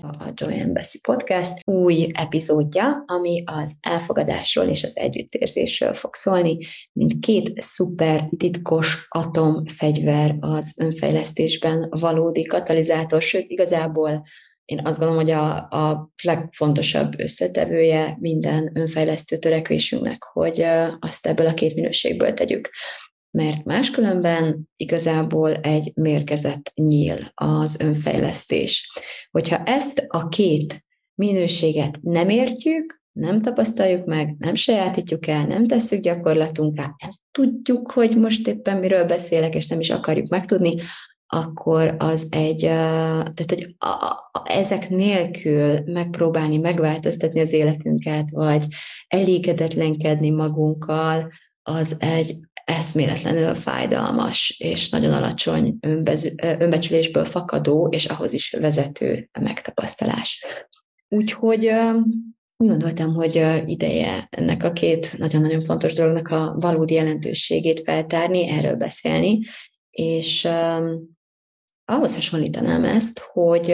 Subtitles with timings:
[0.00, 0.16] válj.
[0.18, 6.58] a Joy Embassy Podcast új epizódja, ami az elfogadásról és az együttérzésről fog szólni,
[6.92, 14.22] mint két szuper titkos atomfegyver az önfejlesztésben valódi katalizátor, sőt igazából
[14.64, 20.64] én azt gondolom, hogy a, a legfontosabb összetevője minden önfejlesztő törekvésünknek, hogy
[21.00, 22.70] azt ebből a két minőségből tegyük
[23.34, 28.98] mert máskülönben igazából egy mérkezett nyíl az önfejlesztés.
[29.30, 30.84] Hogyha ezt a két
[31.14, 38.16] minőséget nem értjük, nem tapasztaljuk meg, nem sajátítjuk el, nem tesszük gyakorlatunká, nem tudjuk, hogy
[38.16, 40.74] most éppen miről beszélek, és nem is akarjuk megtudni,
[41.26, 48.66] akkor az egy, tehát hogy a, a, ezek nélkül megpróbálni megváltoztatni az életünket, vagy
[49.08, 55.78] elégedetlenkedni magunkkal, az egy eszméletlenül fájdalmas és nagyon alacsony
[56.38, 60.44] önbecsülésből fakadó és ahhoz is vezető megtapasztalás.
[61.08, 61.70] Úgyhogy
[62.56, 68.76] úgy gondoltam, hogy ideje ennek a két nagyon-nagyon fontos dolognak a valódi jelentőségét feltárni, erről
[68.76, 69.38] beszélni,
[69.90, 70.48] és
[71.84, 73.70] ahhoz hasonlítanám ezt, hogy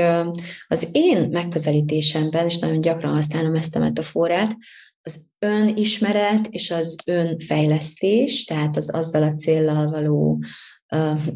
[0.66, 4.56] az én megközelítésemben, és nagyon gyakran használom ezt a metaforát,
[5.02, 10.42] az önismeret és az önfejlesztés, tehát az azzal a céllal való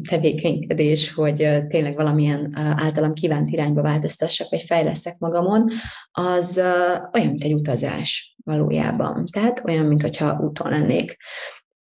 [0.09, 5.69] tevékenykedés, hogy tényleg valamilyen általam kívánt irányba változtassak, vagy fejleszek magamon,
[6.11, 6.57] az
[7.13, 9.25] olyan, mint egy utazás valójában.
[9.25, 11.17] Tehát olyan, mintha úton lennék.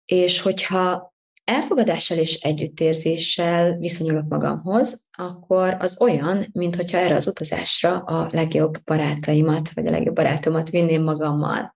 [0.05, 8.27] És hogyha elfogadással és együttérzéssel viszonyulok magamhoz, akkor az olyan, mintha erre az utazásra a
[8.31, 11.72] legjobb barátaimat, vagy a legjobb barátomat vinném magammal.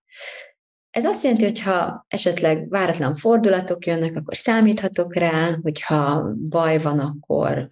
[0.90, 6.98] Ez azt jelenti, hogy ha esetleg váratlan fordulatok jönnek, akkor számíthatok rá, hogyha baj van,
[6.98, 7.68] akkor,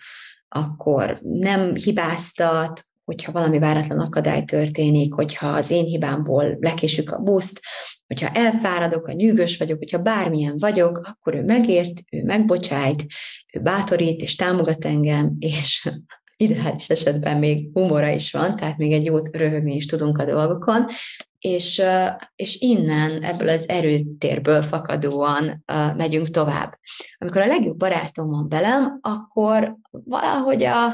[0.49, 7.61] akkor nem hibáztat, hogyha valami váratlan akadály történik, hogyha az én hibámból lekésük a buszt,
[8.07, 13.07] hogyha elfáradok, a nyűgös vagyok, hogyha bármilyen vagyok, akkor ő megért, ő megbocsájt,
[13.53, 15.89] ő bátorít és támogat engem, és
[16.37, 20.87] ideális esetben még humora is van, tehát még egy jót röhögni is tudunk a dolgokon,
[21.39, 21.83] és,
[22.37, 25.65] és innen, ebből az erőtérből fakadóan
[25.97, 26.79] megyünk tovább.
[27.19, 30.87] Amikor a legjobb barátom van velem, akkor valahogy a,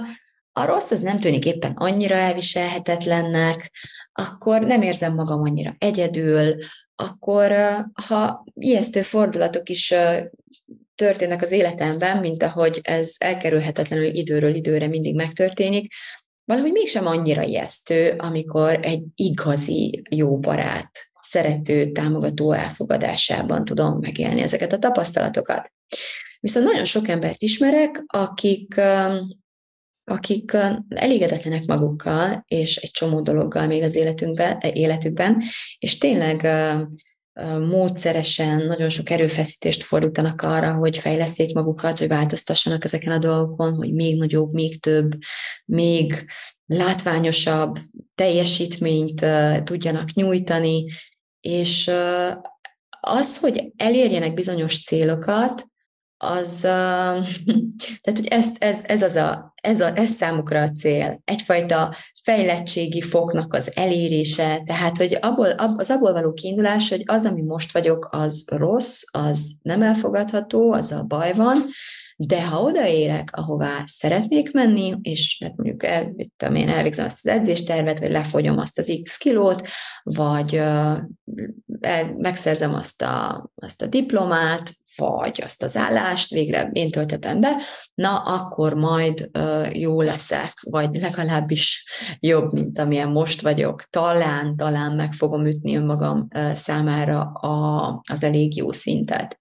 [0.52, 3.70] a rossz az nem tűnik éppen annyira elviselhetetlennek,
[4.12, 6.56] akkor nem érzem magam annyira egyedül,
[6.94, 7.52] akkor
[8.06, 9.94] ha ijesztő fordulatok is
[10.94, 15.92] történnek az életemben, mint ahogy ez elkerülhetetlenül időről időre mindig megtörténik,
[16.44, 24.72] valahogy mégsem annyira ijesztő, amikor egy igazi jó barát, szerető, támogató elfogadásában tudom megélni ezeket
[24.72, 25.72] a tapasztalatokat.
[26.41, 28.81] Viszont nagyon sok embert ismerek, akik
[30.04, 30.56] akik
[30.88, 35.42] elégedetlenek magukkal, és egy csomó dologgal még az életünkben, életükben,
[35.78, 36.47] és tényleg
[37.69, 43.93] módszeresen nagyon sok erőfeszítést fordítanak arra, hogy fejleszték magukat, hogy változtassanak ezeken a dolgokon, hogy
[43.93, 45.15] még nagyobb, még több,
[45.65, 46.26] még
[46.66, 47.78] látványosabb
[48.15, 49.26] teljesítményt
[49.65, 50.84] tudjanak nyújtani,
[51.41, 51.91] és
[53.00, 55.64] az, hogy elérjenek bizonyos célokat,
[56.16, 56.60] az,
[58.03, 61.20] tehát hogy ezt, ez, ez, az a, ez, a, ez számukra a cél.
[61.25, 67.42] Egyfajta fejlettségi foknak az elérése, tehát hogy abból, az abból való kiindulás, hogy az, ami
[67.42, 71.58] most vagyok, az rossz, az nem elfogadható, az a baj van,
[72.16, 77.32] de ha odaérek, ahová szeretnék menni, és hát mondjuk el, tudom én, elvégzem azt az
[77.32, 79.68] edzéstervet, vagy lefogyom azt az x kilót,
[80.02, 80.98] vagy uh,
[82.16, 87.56] megszerzem azt a, azt a diplomát, vagy azt az állást végre én töltetem be,
[87.94, 89.30] na akkor majd
[89.72, 91.86] jó leszek, vagy legalábbis
[92.20, 93.82] jobb, mint amilyen most vagyok.
[93.82, 99.40] Talán, talán meg fogom ütni önmagam számára a, az elég jó szintet.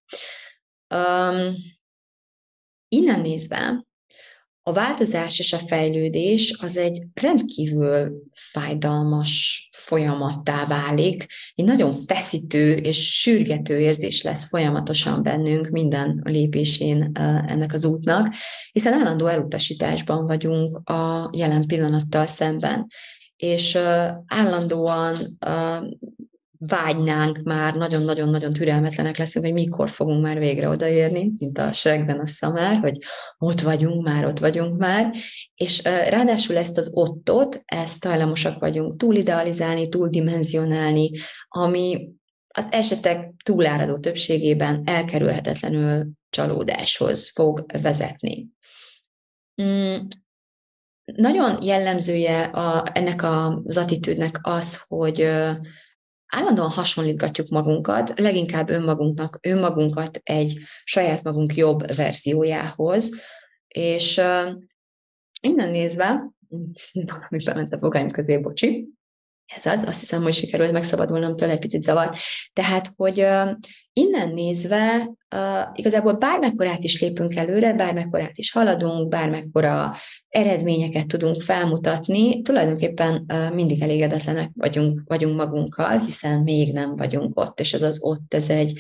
[0.95, 1.56] Um,
[2.88, 3.86] innen nézve,
[4.63, 11.25] a változás és a fejlődés az egy rendkívül fájdalmas folyamattá válik,
[11.56, 17.12] egy nagyon feszítő és sürgető érzés lesz folyamatosan bennünk minden lépésén
[17.48, 18.34] ennek az útnak,
[18.72, 22.88] hiszen állandó elutasításban vagyunk a jelen pillanattal szemben.
[23.36, 23.78] És
[24.25, 25.18] állandóan
[26.68, 32.28] vágynánk már, nagyon-nagyon-nagyon türelmetlenek leszünk, hogy mikor fogunk már végre odaérni, mint a Shrekben a
[32.28, 32.98] szamár, hogy
[33.38, 35.16] ott vagyunk már, ott vagyunk már,
[35.56, 41.12] és ráadásul ezt az ottot, ezt hajlamosak vagyunk túl idealizálni, túl dimenzionálni,
[41.48, 42.10] ami
[42.48, 48.48] az esetek túláradó többségében elkerülhetetlenül csalódáshoz fog vezetni.
[49.62, 49.96] Mm,
[51.06, 55.28] nagyon jellemzője a, ennek az attitűdnek az, hogy
[56.31, 63.16] állandóan hasonlítgatjuk magunkat, leginkább önmagunknak, önmagunkat egy saját magunk jobb verziójához,
[63.68, 64.51] és uh,
[65.42, 66.31] innen nézve,
[67.12, 68.88] valami bement a fogány közé, bocsi,
[69.56, 72.16] ez az, azt hiszem, hogy sikerült megszabadulnom tőle egy picit zavart.
[72.54, 73.51] Tehát, hogy uh,
[73.94, 79.95] innen nézve uh, igazából bármekkorát is lépünk előre, bármekkorát is haladunk, bármekkora
[80.30, 87.60] eredményeket tudunk felmutatni, tulajdonképpen uh, mindig elégedetlenek vagyunk, vagyunk magunkkal, hiszen még nem vagyunk ott,
[87.60, 88.80] és ez az ott, ez egy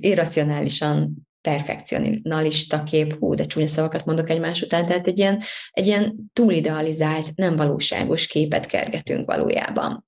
[0.00, 6.30] irracionálisan perfekcionalista kép, hú, de csúnya szavakat mondok egymás után, tehát egy ilyen, egy ilyen
[6.32, 10.04] túlidealizált, nem valóságos képet kergetünk valójában.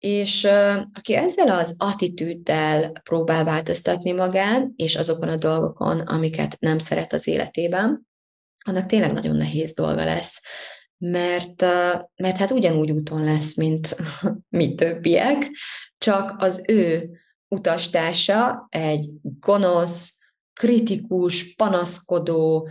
[0.00, 0.48] És
[0.92, 7.26] aki ezzel az attitűddel próbál változtatni magán, és azokon a dolgokon, amiket nem szeret az
[7.26, 8.08] életében,
[8.64, 10.42] annak tényleg nagyon nehéz dolga lesz,
[10.98, 11.60] mert,
[12.16, 13.96] mert hát ugyanúgy úton lesz, mint
[14.58, 15.50] mi többiek,
[15.98, 17.10] csak az ő
[17.48, 20.18] utastársa egy gonosz,
[20.52, 22.68] kritikus, panaszkodó,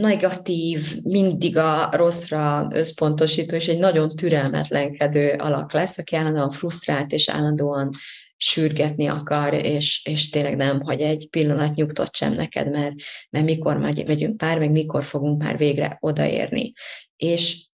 [0.00, 7.28] negatív, mindig a rosszra összpontosító, és egy nagyon türelmetlenkedő alak lesz, aki állandóan frusztrált, és
[7.28, 7.90] állandóan
[8.36, 12.94] sürgetni akar, és, és tényleg nem hagy egy pillanat nyugtot sem neked, mert,
[13.30, 16.72] mert mikor megyünk pár, meg mikor fogunk már végre odaérni.
[17.16, 17.66] És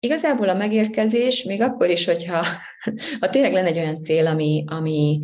[0.00, 2.44] igazából a megérkezés, még akkor is, hogyha
[3.20, 5.20] ha tényleg lenne egy olyan cél, ami, ami,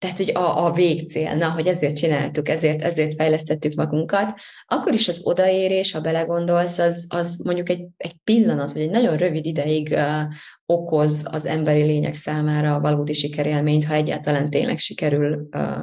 [0.00, 5.08] tehát, hogy a, a végcél, na, hogy ezért csináltuk, ezért, ezért fejlesztettük magunkat, akkor is
[5.08, 9.88] az odaérés, ha belegondolsz, az, az mondjuk egy, egy pillanat, vagy egy nagyon rövid ideig
[9.92, 10.22] uh,
[10.66, 15.78] okoz az emberi lények számára a valódi sikerélményt, ha egyáltalán tényleg sikerül uh,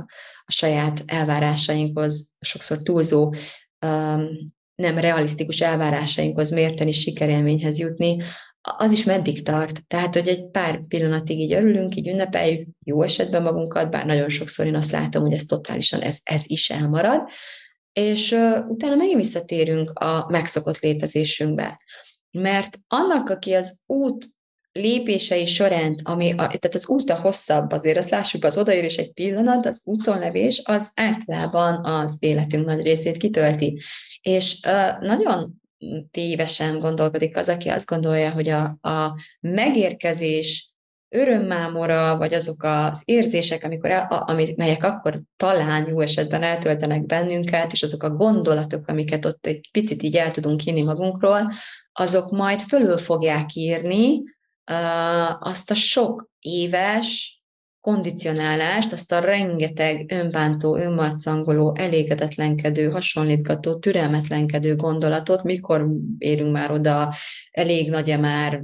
[0.46, 3.34] a saját elvárásainkhoz, sokszor túlzó,
[3.86, 4.28] um,
[4.76, 8.18] nem realisztikus elvárásainkhoz mérteni sikerélményhez jutni,
[8.78, 9.88] az is meddig tart.
[9.88, 14.66] Tehát, hogy egy pár pillanatig így örülünk, így ünnepeljük jó esetben magunkat, bár nagyon sokszor
[14.66, 17.22] én azt látom, hogy ez totálisan ez, ez is elmarad,
[17.94, 21.82] és uh, utána megint visszatérünk a megszokott létezésünkbe.
[22.32, 24.26] Mert annak, aki az út
[24.72, 29.14] lépései során, ami, a, tehát az út a hosszabb, azért azt lássuk, az odaérés egy
[29.14, 33.82] pillanat, az úton levés, az általában az életünk nagy részét kitölti.
[34.22, 35.62] És uh, nagyon
[36.12, 40.72] tévesen gondolkodik az, aki azt gondolja, hogy a, a megérkezés
[41.10, 47.72] örömmámora, vagy azok az érzések, amikor el, a, melyek akkor talán jó esetben eltöltenek bennünket,
[47.72, 51.52] és azok a gondolatok, amiket ott egy picit így el tudunk kínni magunkról,
[51.92, 54.22] azok majd fölül fogják írni
[54.72, 57.37] uh, azt a sok éves
[57.82, 65.88] kondicionálást, azt a rengeteg önbántó, önmarcangoló, elégedetlenkedő, hasonlítgató, türelmetlenkedő gondolatot, mikor
[66.18, 67.14] érünk már oda,
[67.52, 68.64] elég nagy-e már,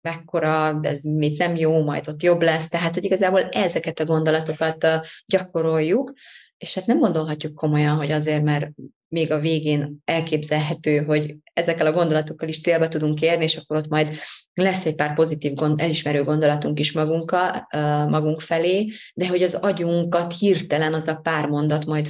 [0.00, 4.86] mekkora, ez mit nem jó, majd ott jobb lesz, tehát hogy igazából ezeket a gondolatokat
[5.26, 6.12] gyakoroljuk,
[6.58, 8.70] és hát nem gondolhatjuk komolyan, hogy azért, mert
[9.08, 13.88] még a végén elképzelhető, hogy ezekkel a gondolatokkal is célba tudunk érni, és akkor ott
[13.88, 14.18] majd
[14.54, 17.66] lesz egy pár pozitív gond, elismerő gondolatunk is magunkkal,
[18.08, 22.08] magunk felé, de hogy az agyunkat hirtelen az a pár mondat majd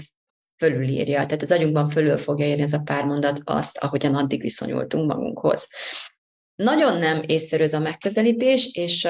[0.58, 1.26] fölülírja.
[1.26, 5.68] Tehát az agyunkban fölül fogja érni ez a pár mondat azt, ahogyan addig viszonyultunk magunkhoz.
[6.54, 9.08] Nagyon nem észszerű ez a megközelítés, és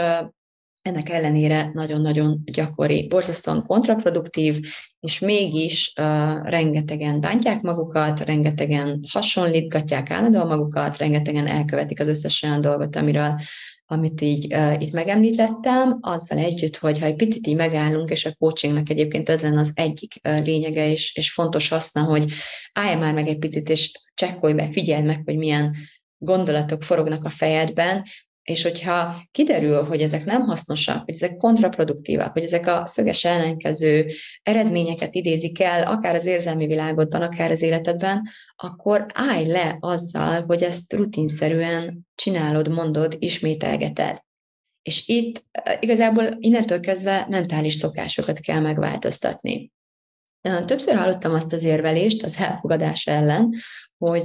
[0.86, 4.60] ennek ellenére nagyon-nagyon gyakori, borzasztóan kontraproduktív,
[5.00, 12.60] és mégis uh, rengetegen bántják magukat, rengetegen hasonlítgatják állandóan magukat, rengetegen elkövetik az összes olyan
[12.60, 13.40] dolgot, amiről
[13.88, 18.34] amit így uh, itt megemlítettem, azzal együtt, hogy ha egy picit így megállunk, és a
[18.38, 22.32] coachingnak egyébként ez lenne az egyik uh, lényege és, és fontos haszna, hogy
[22.72, 25.76] állj már meg egy picit, és csekkolj be, figyeld meg, hogy milyen
[26.18, 28.04] gondolatok forognak a fejedben,
[28.50, 34.06] És hogyha kiderül, hogy ezek nem hasznosak, hogy ezek kontraproduktívak, hogy ezek a szöges ellenkező
[34.42, 38.22] eredményeket idézik el, akár az érzelmi világodban, akár az életedben,
[38.56, 44.24] akkor állj le azzal, hogy ezt rutinszerűen csinálod, mondod, ismételgeted.
[44.82, 49.72] És itt eh, igazából innentől kezdve mentális szokásokat kell megváltoztatni.
[50.66, 53.54] Többször hallottam azt az érvelést az elfogadás ellen,
[53.98, 54.24] hogy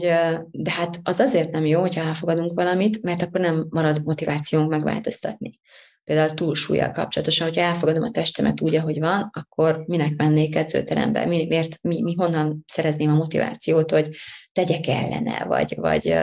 [0.51, 5.60] de hát az azért nem jó, hogyha elfogadunk valamit, mert akkor nem marad motivációnk megváltoztatni.
[6.04, 11.25] Például túlsúlyjal kapcsolatosan, hogyha elfogadom a testemet úgy, ahogy van, akkor minek mennék edzőterembe?
[11.25, 14.16] Mi, miért, mi, mi honnan szerezném a motivációt, hogy
[14.51, 16.16] tegyek ellene, vagy, vagy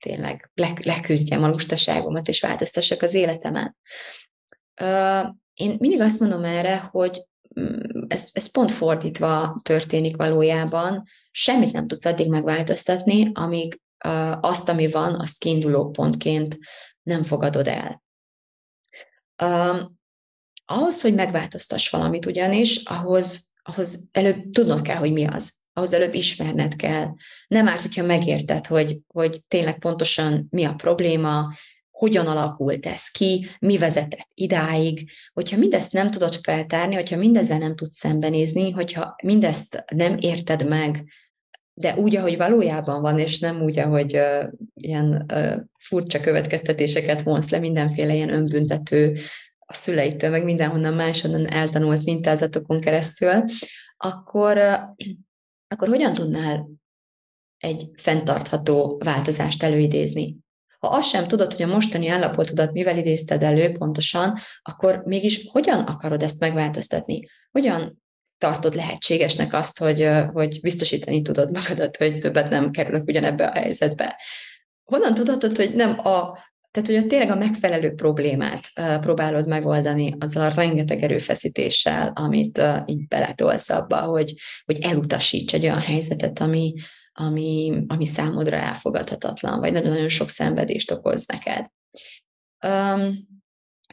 [0.00, 3.76] tényleg le, leküzdjem a lustaságomat, és változtassak az életemen.
[5.54, 7.26] Én mindig azt mondom erre, hogy
[7.60, 13.80] Mm, ez, ez pont fordítva történik valójában, semmit nem tudsz addig megváltoztatni, amíg
[14.40, 16.58] azt, ami van, azt kiinduló pontként
[17.02, 18.02] nem fogadod el.
[20.64, 25.54] Ahhoz, hogy megváltoztass valamit ugyanis, ahhoz, ahhoz előbb tudnod kell, hogy mi az.
[25.72, 27.14] Ahhoz előbb ismerned kell.
[27.46, 31.52] Nem árt, hogyha megérted, hogy, hogy tényleg pontosan mi a probléma,
[31.96, 37.76] hogyan alakult ez ki, mi vezetett idáig, hogyha mindezt nem tudod feltárni, hogyha mindezzel nem
[37.76, 41.04] tudsz szembenézni, hogyha mindezt nem érted meg,
[41.74, 47.50] de úgy, ahogy valójában van, és nem úgy, ahogy uh, ilyen uh, furcsa következtetéseket vonsz
[47.50, 49.18] le mindenféle ilyen önbüntető
[49.58, 53.44] a szüleitől, meg mindenhonnan máshonnan eltanult mintázatokon keresztül,
[53.96, 55.06] akkor, uh,
[55.68, 56.68] akkor hogyan tudnál
[57.56, 60.44] egy fenntartható változást előidézni?
[60.86, 65.80] Ha azt sem tudod, hogy a mostani állapotodat mivel idézted elő pontosan, akkor mégis hogyan
[65.80, 67.28] akarod ezt megváltoztatni?
[67.50, 68.02] Hogyan
[68.38, 74.16] tartod lehetségesnek azt, hogy, hogy biztosítani tudod magadat, hogy többet nem kerülök ugyanebbe a helyzetbe?
[74.84, 80.50] Honnan tudhatod, hogy nem a tehát, hogy a tényleg a megfelelő problémát próbálod megoldani azzal
[80.50, 86.74] a rengeteg erőfeszítéssel, amit így beletolsz abba, hogy, hogy elutasíts egy olyan helyzetet, ami,
[87.18, 91.66] ami, ami számodra elfogadhatatlan, vagy nagyon-nagyon sok szenvedést okoz neked.
[92.66, 93.14] Um,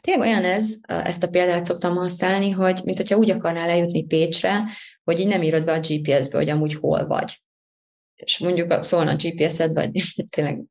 [0.00, 4.64] tényleg olyan ez, ezt a példát szoktam használni, hogy mint hogyha úgy akarnál eljutni Pécsre,
[5.04, 7.42] hogy így nem írod be a GPS-be, hogy amúgy hol vagy.
[8.14, 9.90] És mondjuk szólna a GPS-ed, vagy
[10.34, 10.62] tényleg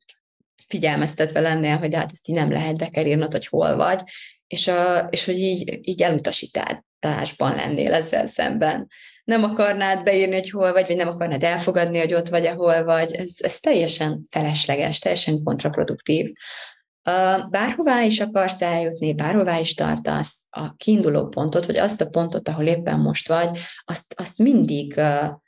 [0.68, 4.02] figyelmeztetve lennél, hogy hát ezt így nem lehet, be kell hogy hol vagy,
[4.48, 8.88] és, a, és hogy így, így elutasításban lennél ezzel szemben
[9.24, 13.12] nem akarnád beírni, hogy hol vagy, vagy nem akarnád elfogadni, hogy ott vagy, ahol vagy.
[13.12, 16.32] Ez, ez teljesen felesleges, teljesen kontraproduktív.
[17.50, 22.66] Bárhová is akarsz eljutni, bárhová is tartasz, a kiinduló pontot, vagy azt a pontot, ahol
[22.66, 25.00] éppen most vagy, azt, azt mindig,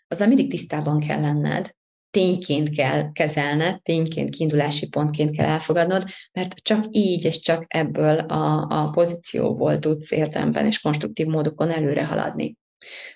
[0.08, 1.72] azzal mindig tisztában kell lenned,
[2.12, 8.68] tényként kell kezelned, tényként kiindulási pontként kell elfogadnod, mert csak így és csak ebből a,
[8.70, 12.56] a pozícióból tudsz értelemben és konstruktív módokon előre haladni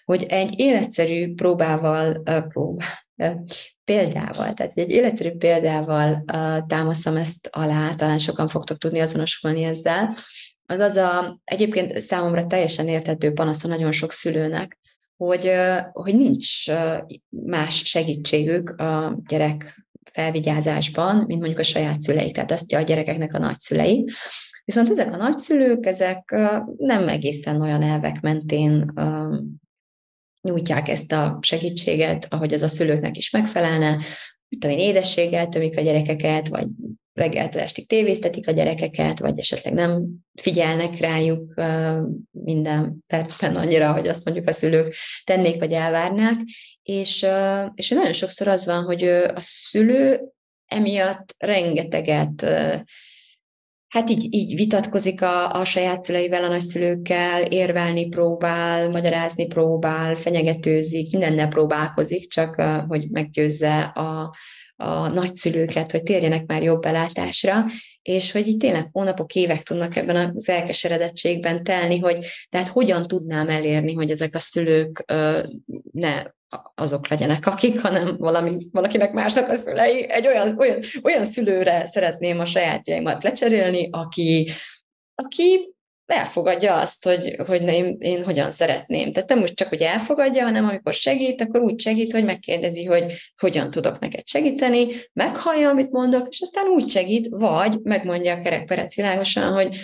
[0.05, 2.85] hogy egy életszerű próbával, próbá,
[3.85, 6.23] példával, tehát egy életszerű példával
[6.67, 10.15] támaszom ezt alá, talán sokan fogtok tudni azonosulni ezzel,
[10.65, 14.77] az az a egyébként számomra teljesen értető panasz a nagyon sok szülőnek,
[15.17, 15.51] hogy,
[15.91, 16.47] hogy nincs
[17.29, 23.39] más segítségük a gyerek felvigyázásban, mint mondjuk a saját szüleik, tehát azt a gyerekeknek a
[23.39, 24.05] nagyszülei.
[24.69, 26.35] Viszont ezek a nagyszülők, ezek
[26.77, 28.93] nem egészen olyan elvek mentén
[30.41, 34.03] nyújtják ezt a segítséget, ahogy az a szülőknek is megfelelne,
[34.59, 36.67] tudom én, édességgel tömik a gyerekeket, vagy
[37.13, 40.03] reggeltől estig tévéztetik a gyerekeket, vagy esetleg nem
[40.41, 41.53] figyelnek rájuk
[42.31, 46.37] minden percben annyira, hogy azt mondjuk a szülők tennék, vagy elvárnák,
[46.83, 47.25] és,
[47.75, 50.21] és nagyon sokszor az van, hogy a szülő
[50.65, 52.45] emiatt rengeteget
[53.89, 61.11] hát így, így vitatkozik a, a saját szüleivel, a nagyszülőkkel, érvelni próbál, magyarázni próbál, fenyegetőzik,
[61.11, 64.33] mindennel próbálkozik, csak hogy meggyőzze a,
[64.75, 67.65] a nagyszülőket, hogy térjenek már jobb belátásra,
[68.09, 73.49] és hogy így tényleg hónapok, évek tudnak ebben az elkeseredettségben telni, hogy tehát hogyan tudnám
[73.49, 75.03] elérni, hogy ezek a szülők
[75.91, 76.23] ne
[76.75, 80.09] azok legyenek, akik, hanem valami, valakinek másnak a szülei.
[80.09, 84.49] Egy olyan, olyan, olyan szülőre szeretném a sajátjaimat lecserélni, aki,
[85.15, 85.75] aki
[86.11, 89.11] elfogadja azt, hogy, hogy én, én hogyan szeretném.
[89.11, 93.13] Tehát nem úgy csak, hogy elfogadja, hanem amikor segít, akkor úgy segít, hogy megkérdezi, hogy
[93.39, 98.95] hogyan tudok neked segíteni, meghallja, amit mondok, és aztán úgy segít, vagy megmondja a kerekperec
[98.95, 99.77] világosan, hogy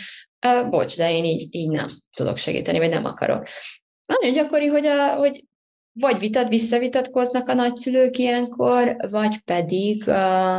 [0.69, 3.47] bocs, de én így, így nem tudok segíteni, vagy nem akarok.
[4.05, 5.43] Nagyon gyakori, hogy, a, hogy
[5.99, 10.57] vagy vitat, visszavitatkoznak a nagyszülők ilyenkor, vagy pedig uh,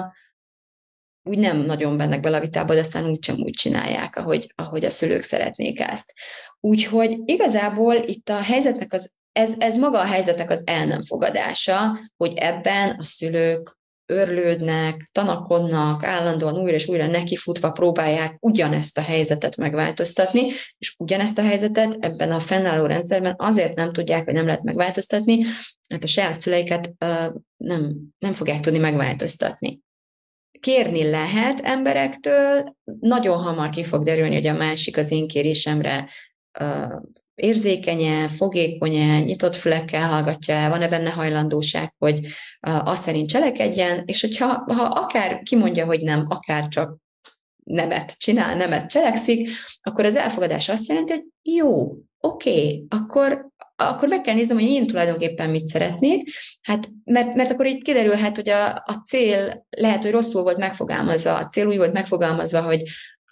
[1.28, 4.90] úgy nem nagyon bennek bele a vitába, de aztán úgysem úgy csinálják, ahogy, ahogy a
[4.90, 6.12] szülők szeretnék ezt.
[6.60, 11.98] Úgyhogy igazából itt a helyzetnek az, ez, ez maga a helyzetnek az el nem fogadása,
[12.16, 19.56] hogy ebben a szülők örlődnek, tanakodnak, állandóan újra és újra nekifutva próbálják ugyanezt a helyzetet
[19.56, 20.46] megváltoztatni,
[20.78, 25.44] és ugyanezt a helyzetet ebben a fennálló rendszerben azért nem tudják, hogy nem lehet megváltoztatni,
[25.88, 29.84] mert a saját szüleiket uh, nem, nem fogják tudni megváltoztatni.
[30.66, 36.08] Kérni lehet emberektől, nagyon hamar ki fog derülni, hogy a másik az én kérésemre
[37.34, 42.26] érzékenye, fogékonye, nyitott fülekkel hallgatja van-e benne hajlandóság, hogy
[42.60, 46.96] azt szerint cselekedjen, és hogyha ha akár kimondja, hogy nem, akár csak
[47.64, 49.48] nemet csinál, nemet cselekszik,
[49.80, 54.68] akkor az elfogadás azt jelenti, hogy jó, oké, okay, akkor, akkor meg kell néznem, hogy
[54.68, 56.30] én tulajdonképpen mit szeretnék,
[56.62, 61.36] hát mert, mert akkor itt kiderülhet, hogy a, a cél lehet, hogy rosszul volt megfogalmazva,
[61.36, 62.82] a cél úgy volt megfogalmazva, hogy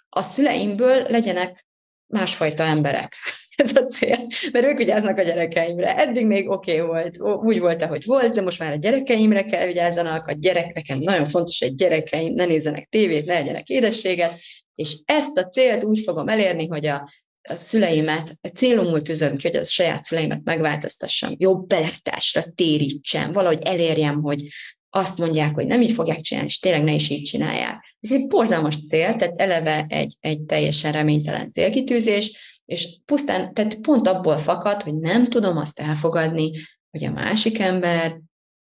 [0.09, 1.65] a szüleimből legyenek
[2.07, 3.15] másfajta emberek.
[3.55, 5.97] ez a cél, mert ők vigyáznak a gyerekeimre.
[5.97, 9.65] Eddig még oké okay volt, úgy volt, ahogy volt, de most már a gyerekeimre kell
[9.65, 14.39] vigyázzanak, a gyerek, nekem nagyon fontos, hogy gyerekeim ne nézzenek tévét, ne legyenek édességet,
[14.75, 17.09] és ezt a célt úgy fogom elérni, hogy a,
[17.47, 23.61] a szüleimet, a célomul tűzöm ki, hogy a saját szüleimet megváltoztassam, jobb belátásra térítsem, valahogy
[23.61, 24.47] elérjem, hogy
[24.89, 27.95] azt mondják, hogy nem így fogják csinálni, és tényleg ne is így csinálják.
[27.99, 34.07] Ez egy borzalmas cél, tehát eleve egy, egy teljesen reménytelen célkitűzés, és pusztán, tehát pont
[34.07, 36.51] abból fakad, hogy nem tudom azt elfogadni,
[36.91, 38.19] hogy a másik ember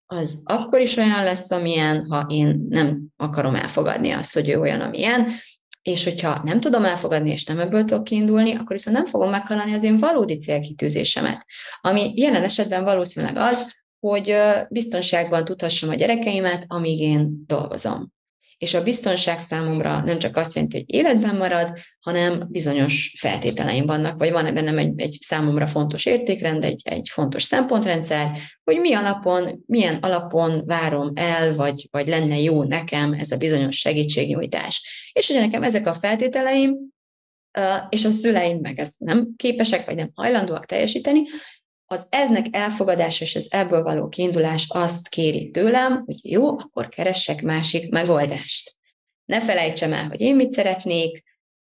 [0.06, 4.80] az akkor is olyan lesz, amilyen, ha én nem akarom elfogadni azt, hogy ő olyan,
[4.80, 5.28] amilyen,
[5.82, 9.72] és hogyha nem tudom elfogadni, és nem ebből tudok kiindulni, akkor viszont nem fogom meghallani
[9.72, 11.46] az én valódi célkitűzésemet,
[11.80, 14.36] ami jelen esetben valószínűleg az, hogy
[14.68, 18.12] biztonságban tudhassam a gyerekeimet, amíg én dolgozom.
[18.62, 24.18] És a biztonság számomra nem csak azt jelenti, hogy életben marad, hanem bizonyos feltételeim vannak,
[24.18, 29.62] vagy van bennem egy, egy számomra fontos értékrend, egy, egy fontos szempontrendszer, hogy mi alapon,
[29.66, 35.10] milyen alapon várom el, vagy, vagy lenne jó nekem ez a bizonyos segítségnyújtás.
[35.12, 36.76] És ugye nekem ezek a feltételeim,
[37.88, 41.22] és a szüleim meg ezt nem képesek, vagy nem hajlandóak teljesíteni,
[41.92, 47.42] az ennek elfogadása és az ebből való kiindulás azt kéri tőlem, hogy jó, akkor keressek
[47.42, 48.76] másik megoldást.
[49.24, 51.22] Ne felejtsem el, hogy én mit szeretnék,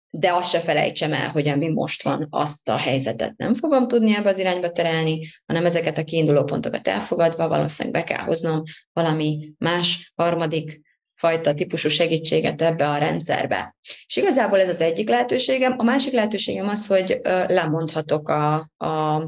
[0.10, 4.16] de azt se felejtsem el, hogy ami most van, azt a helyzetet nem fogom tudni
[4.16, 9.54] ebbe az irányba terelni, hanem ezeket a kiinduló pontokat elfogadva valószínűleg be kell hoznom valami
[9.58, 10.82] más, harmadik
[11.18, 13.76] fajta típusú segítséget ebbe a rendszerbe.
[14.06, 15.76] És igazából ez az egyik lehetőségem.
[15.78, 19.24] A másik lehetőségem az, hogy lemondhatok a, a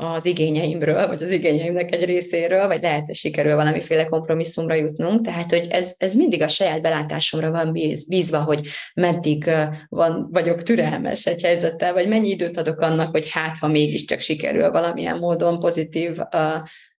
[0.00, 5.50] az igényeimről, vagy az igényeimnek egy részéről, vagy lehet, hogy sikerül valamiféle kompromisszumra jutnunk, tehát,
[5.50, 9.50] hogy ez, ez mindig a saját belátásomra van bíz, bízva, hogy meddig
[9.88, 14.70] van, vagyok türelmes egy helyzettel, vagy mennyi időt adok annak, hogy hát, ha mégiscsak sikerül
[14.70, 16.16] valamilyen módon pozitív,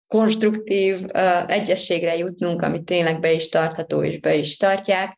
[0.07, 0.99] konstruktív
[1.47, 5.15] egyességre jutnunk, ami tényleg be is tartható, és be is tartják,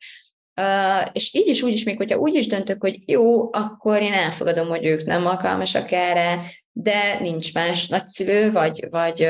[0.55, 4.13] Uh, és így is, úgy is, még hogyha úgy is döntök, hogy jó, akkor én
[4.13, 6.39] elfogadom, hogy ők nem alkalmasak erre,
[6.73, 9.27] de nincs más nagyszülő, vagy, vagy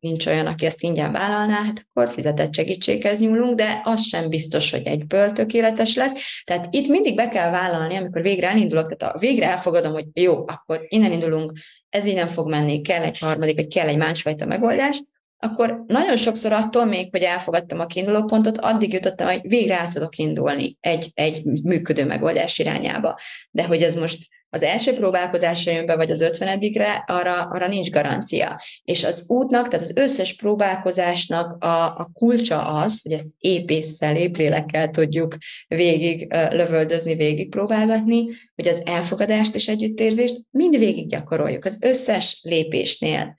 [0.00, 4.70] nincs olyan, aki ezt ingyen vállalná, hát akkor fizetett segítséghez nyúlunk, de az sem biztos,
[4.70, 6.42] hogy egyből tökéletes lesz.
[6.44, 10.44] Tehát itt mindig be kell vállalni, amikor végre elindulok, tehát a végre elfogadom, hogy jó,
[10.46, 11.52] akkor innen indulunk,
[11.88, 15.02] ez így nem fog menni, kell egy harmadik, vagy kell egy másfajta megoldás,
[15.40, 19.92] akkor nagyon sokszor attól még, hogy elfogadtam a kiinduló pontot, addig jutottam, hogy végre át
[19.92, 23.18] tudok indulni egy, egy működő megoldás irányába.
[23.50, 24.18] De hogy ez most
[24.50, 28.60] az első próbálkozásra jön be, vagy az ötvenedikre, arra, arra nincs garancia.
[28.84, 34.90] És az útnak, tehát az összes próbálkozásnak a, a kulcsa az, hogy ezt épésszel, éplélekkel
[34.90, 35.36] tudjuk
[35.68, 43.36] végig lövöldözni, végig próbálgatni, hogy az elfogadást és együttérzést mind végig gyakoroljuk, az összes lépésnél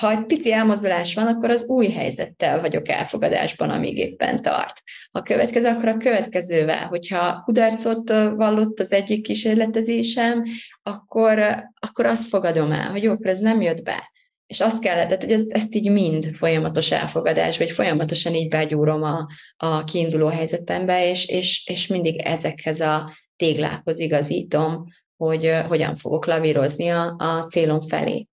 [0.00, 4.82] ha egy pici elmozdulás van, akkor az új helyzettel vagyok elfogadásban, amíg éppen tart.
[5.10, 6.86] Ha következő, akkor a következővel.
[6.86, 10.44] Hogyha kudarcot vallott az egyik kísérletezésem,
[10.82, 14.10] akkor, akkor azt fogadom el, hogy jó, akkor ez nem jött be.
[14.46, 19.26] És azt kellett, hogy ezt, ezt így mind folyamatos elfogadás, vagy folyamatosan így begyúrom a,
[19.56, 24.84] a kiinduló helyzetembe, és, és, és mindig ezekhez a téglákhoz igazítom,
[25.26, 28.26] hogy hogyan fogok lavírozni a, a célom felé.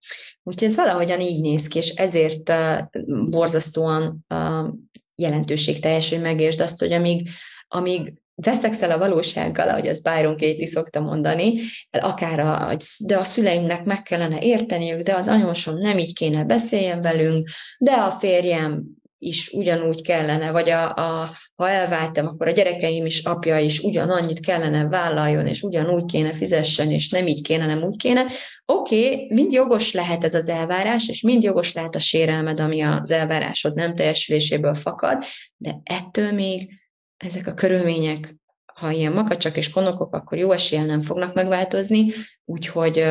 [0.43, 2.53] Úgyhogy ez valahogyan így néz ki, és ezért
[3.29, 4.25] borzasztóan
[5.15, 7.29] jelentőségteljes, hogy megértsd azt, hogy amíg,
[7.67, 11.53] amíg veszekszel a valósággal, ahogy az Byron Katie szokta mondani,
[11.89, 17.01] akár a, de a szüleimnek meg kellene érteniük, de az anyósom nem így kéne beszéljen
[17.01, 18.83] velünk, de a férjem
[19.19, 24.39] is ugyanúgy kellene, vagy a, a, ha elváltam, akkor a gyerekeim is apja is ugyanannyit
[24.39, 28.25] kellene vállaljon, és ugyanúgy kéne fizessen, és nem így kéne, nem úgy kéne.
[28.65, 32.81] Oké, okay, mind jogos lehet ez az elvárás, és mind jogos lehet a sérelmed, ami
[32.81, 35.23] az elvárásod nem teljesüléséből fakad,
[35.57, 36.69] de ettől még
[37.17, 38.38] ezek a körülmények
[38.79, 42.11] ha ilyen makacsak és konokok, akkor jó eséllyel nem fognak megváltozni,
[42.45, 43.05] úgyhogy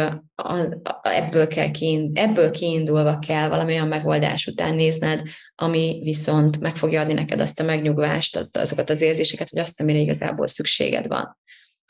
[1.03, 5.23] ebből, kell kiindul, ebből kiindulva kell valami olyan megoldás után nézned,
[5.55, 9.81] ami viszont meg fogja adni neked azt a megnyugvást, azt, azokat az érzéseket, hogy azt,
[9.81, 11.39] amire igazából szükséged van.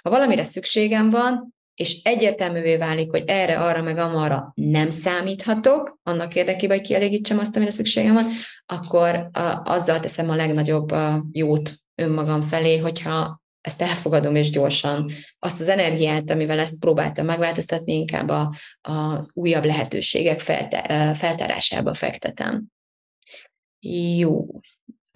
[0.03, 6.35] Ha valamire szükségem van, és egyértelművé válik, hogy erre, arra, meg amarra nem számíthatok, annak
[6.35, 8.27] érdekében, hogy kielégítsem azt, amire szükségem van,
[8.67, 15.11] akkor a, azzal teszem a legnagyobb a jót önmagam felé, hogyha ezt elfogadom, és gyorsan
[15.39, 20.41] azt az energiát, amivel ezt próbáltam megváltoztatni, inkább a, az újabb lehetőségek
[21.15, 22.65] feltárásába fektetem.
[24.17, 24.47] Jó.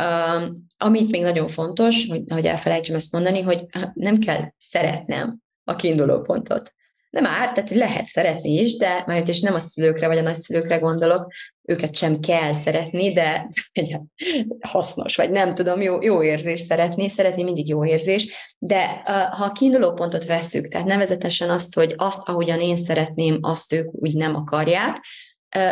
[0.03, 5.77] Um, amit még nagyon fontos, hogy, hogy elfelejtsem ezt mondani, hogy nem kell szeretnem a
[5.77, 6.75] kiinduló pontot
[7.13, 10.77] nem árt, tehát lehet szeretni is, de majd is nem a szülőkre vagy a nagyszülőkre
[10.77, 13.49] gondolok, őket sem kell szeretni, de
[14.61, 18.87] hasznos, vagy nem tudom, jó, jó érzés szeretni, szeretni mindig jó érzés, de
[19.31, 23.95] ha a kiinduló pontot vesszük, tehát nevezetesen azt, hogy azt, ahogyan én szeretném, azt ők
[23.95, 25.01] úgy nem akarják,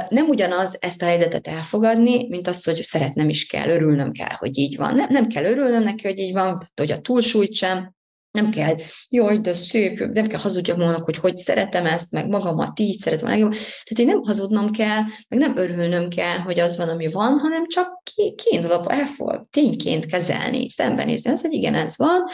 [0.08, 4.58] nem ugyanaz ezt a helyzetet elfogadni, mint azt, hogy szeretnem is kell, örülnöm kell, hogy
[4.58, 4.94] így van.
[4.94, 7.94] Nem, nem kell örülnöm neki, hogy így van, hogy a túlsúlyt sem,
[8.30, 8.76] nem kell,
[9.08, 13.28] jaj, de szép, nem kell hazudjak magamnak, hogy hogy szeretem ezt, meg magamat így szeretem
[13.28, 13.38] meg.
[13.38, 17.66] Tehát, hogy nem hazudnom kell, meg nem örülnöm kell, hogy az van, ami van, hanem
[17.66, 22.24] csak ki, kiindulva elfog, tényként kezelni, szembenézni, az, hogy igen, ez van,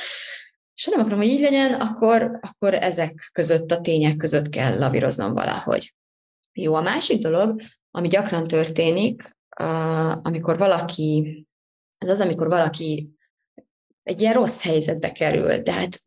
[0.74, 4.78] és ha nem akarom, hogy így legyen, akkor, akkor ezek között, a tények között kell
[4.78, 5.94] lavíroznom valahogy.
[6.52, 9.22] Jó, a másik dolog, ami gyakran történik,
[10.22, 11.46] amikor valaki,
[11.98, 13.15] ez az, amikor valaki
[14.06, 16.00] egy ilyen rossz helyzetbe kerül, tehát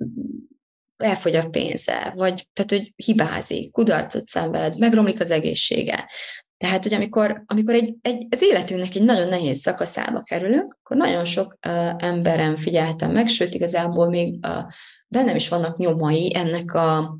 [0.98, 6.10] elfogy a pénze, vagy tehát, hogy hibázik, kudarcot szenved, megromlik az egészsége.
[6.58, 11.26] Tehát, hogy amikor, amikor egy, egy, az életünknek egy nagyon nehéz szakaszába kerülünk, akkor nagyon
[11.26, 14.64] sok uh, emberem figyeltem meg, sőt, igazából még uh,
[15.08, 17.18] bennem is vannak nyomai ennek a,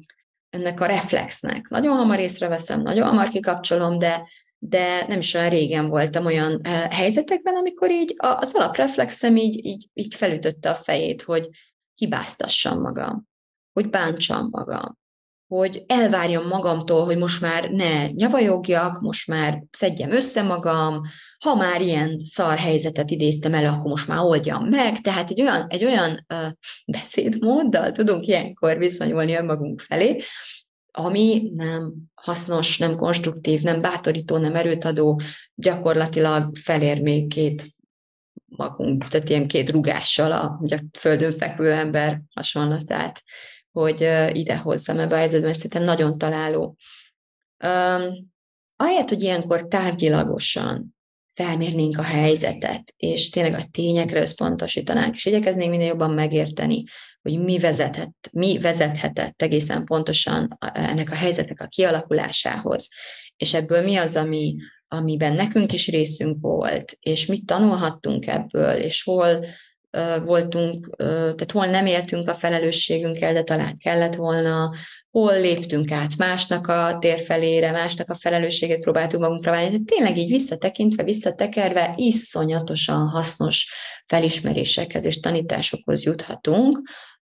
[0.50, 1.68] ennek a reflexnek.
[1.68, 4.28] Nagyon hamar észreveszem, nagyon hamar kikapcsolom, de
[4.60, 10.16] de nem is olyan régen voltam olyan helyzetekben, amikor így az alapreflexem így, így, így
[10.16, 11.50] felütötte a fejét, hogy
[11.94, 13.28] hibáztassam magam,
[13.74, 14.98] hogy bántsam magam,
[15.48, 21.02] hogy elvárjam magamtól, hogy most már ne nyavajogjak, most már szedjem össze magam,
[21.44, 25.02] ha már ilyen szar helyzetet idéztem elő, akkor most már oldjam meg.
[25.02, 26.52] Tehát egy olyan, egy olyan uh,
[26.86, 30.22] beszédmóddal tudunk ilyenkor viszonyulni önmagunk felé,
[30.92, 35.22] ami nem hasznos, nem konstruktív, nem bátorító, nem erőtadó,
[35.56, 37.68] gyakorlatilag felér még két
[38.46, 43.24] magunk, tehát ilyen két rugással a, a földön fekvő ember hasonlatát,
[43.72, 46.76] hogy ide hozzam ebbe a helyzetbe, szerintem nagyon találó.
[47.64, 48.32] Um,
[48.76, 50.98] ahelyett, hogy ilyenkor tárgyilagosan
[51.44, 56.84] felmérnénk a helyzetet, és tényleg a tényekre összpontosítanánk, és igyekeznénk minél jobban megérteni,
[57.22, 62.90] hogy mi vezethet, mi vezethetett egészen pontosan ennek a helyzetnek a kialakulásához,
[63.38, 64.56] és ebből mi az, ami,
[64.88, 69.46] amiben nekünk is részünk volt, és mit tanulhattunk ebből, és hol
[70.26, 74.74] voltunk, tehát hol nem éltünk a felelősségünkkel, de talán kellett volna,
[75.12, 79.68] hol léptünk át másnak a térfelére, másnak a felelősséget próbáltunk magunkra válni.
[79.68, 83.74] Tehát tényleg így visszatekintve, visszatekerve iszonyatosan hasznos
[84.06, 86.82] felismerésekhez és tanításokhoz juthatunk,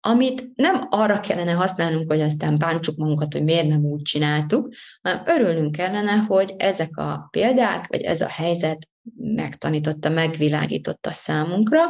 [0.05, 4.69] amit nem arra kellene használnunk, hogy aztán bántsuk magunkat, hogy miért nem úgy csináltuk,
[5.03, 11.81] hanem örülnünk kellene, hogy ezek a példák, vagy ez a helyzet megtanította, megvilágította számunkra,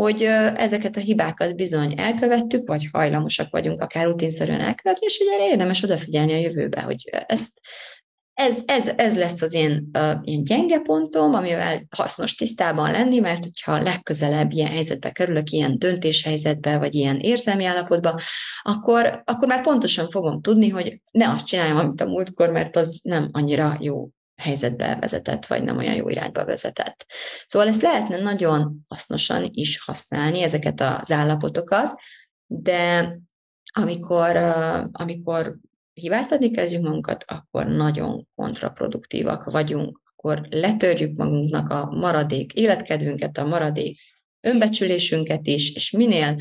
[0.00, 0.22] hogy
[0.56, 5.82] ezeket a hibákat bizony elkövettük, vagy hajlamosak vagyunk akár rutinszerűen elkövetni, és hogy erre érdemes
[5.82, 7.60] odafigyelni a jövőbe, hogy ezt,
[8.34, 13.42] ez, ez, ez lesz az én uh, ilyen gyenge pontom, amivel hasznos tisztában lenni, mert
[13.42, 18.20] hogyha legközelebb ilyen helyzetbe kerülök, ilyen döntéshelyzetbe, vagy ilyen érzelmi állapotba,
[18.62, 23.00] akkor, akkor már pontosan fogom tudni, hogy ne azt csináljam, amit a múltkor, mert az
[23.02, 24.08] nem annyira jó
[24.42, 27.06] helyzetbe vezetett, vagy nem olyan jó irányba vezetett.
[27.46, 31.94] Szóval ezt lehetne nagyon hasznosan is használni, ezeket az állapotokat,
[32.46, 33.12] de
[33.74, 34.36] amikor,
[34.92, 35.56] amikor
[35.92, 44.00] hibáztatni kezdjük magunkat, akkor nagyon kontraproduktívak vagyunk, akkor letörjük magunknak a maradék életkedvünket, a maradék
[44.40, 46.36] önbecsülésünket is, és minél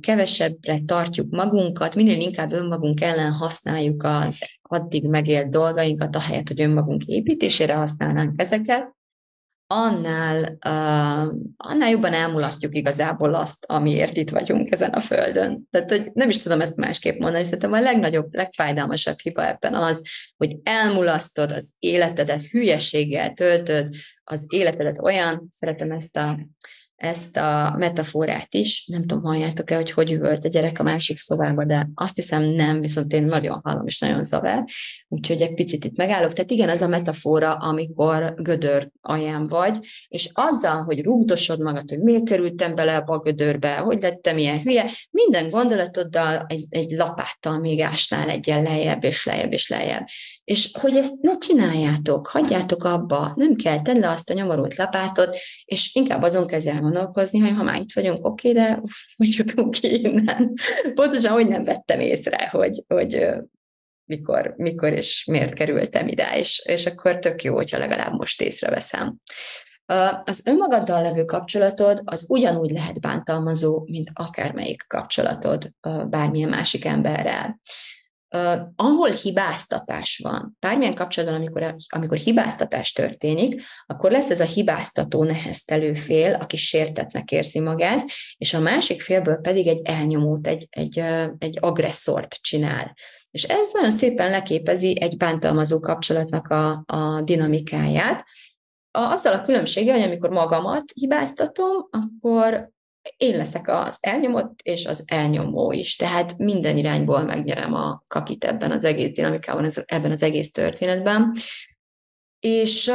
[0.00, 7.04] kevesebbre tartjuk magunkat, minél inkább önmagunk ellen használjuk az addig megélt dolgainkat, ahelyett, hogy önmagunk
[7.04, 8.96] építésére használnánk ezeket,
[9.70, 10.56] annál,
[11.56, 15.68] annál jobban elmulasztjuk igazából azt, amiért itt vagyunk ezen a földön.
[15.70, 20.08] Tehát, hogy nem is tudom ezt másképp mondani, szerintem a legnagyobb, legfájdalmasabb hiba ebben az,
[20.36, 23.88] hogy elmulasztod az életedet, hülyeséggel töltöd
[24.24, 26.38] az életedet olyan, szeretem ezt a
[26.98, 28.86] ezt a metaforát is.
[28.86, 32.80] Nem tudom, halljátok-e, hogy hogy üvölt a gyerek a másik szobába, de azt hiszem nem,
[32.80, 34.64] viszont én nagyon hallom, és nagyon zavar.
[35.08, 36.32] Úgyhogy egy picit itt megállok.
[36.32, 42.00] Tehát igen, az a metafora, amikor gödör alján vagy, és azzal, hogy rúgdosod magad, hogy
[42.00, 47.80] miért kerültem bele a gödörbe, hogy lettem ilyen hülye, minden gondolatoddal egy, egy lapáttal még
[47.80, 50.06] ásnál egyen lejjebb, és lejjebb, és lejjebb.
[50.48, 55.36] És hogy ezt ne csináljátok, hagyjátok abba, nem kell, tedd le azt a nyomorult lapátot,
[55.64, 58.82] és inkább azon kezdj gondolkozni, hogy ha már itt vagyunk, oké, de
[59.16, 60.52] hogy jutunk ki innen?
[60.94, 63.28] Pontosan, hogy nem vettem észre, hogy, hogy
[64.04, 69.16] mikor, mikor és miért kerültem ide, és, és akkor tök jó, hogyha legalább most észreveszem.
[70.24, 75.72] Az önmagaddal levő kapcsolatod az ugyanúgy lehet bántalmazó, mint akármelyik kapcsolatod
[76.08, 77.60] bármilyen másik emberrel.
[78.30, 85.24] Uh, ahol hibáztatás van, bármilyen kapcsolatban, amikor, amikor hibáztatás történik, akkor lesz ez a hibáztató
[85.24, 90.98] neheztelő fél, aki sértetnek érzi magát, és a másik félből pedig egy elnyomót, egy, egy,
[91.38, 92.94] egy agresszort csinál.
[93.30, 98.24] És ez nagyon szépen leképezi egy bántalmazó kapcsolatnak a, a dinamikáját,
[98.90, 102.70] azzal a különbséggel, hogy amikor magamat hibáztatom, akkor
[103.16, 105.96] én leszek az elnyomott, és az elnyomó is.
[105.96, 111.32] Tehát minden irányból megnyerem a kakit ebben az egész dinamikában, ebben az egész történetben.
[112.40, 112.90] És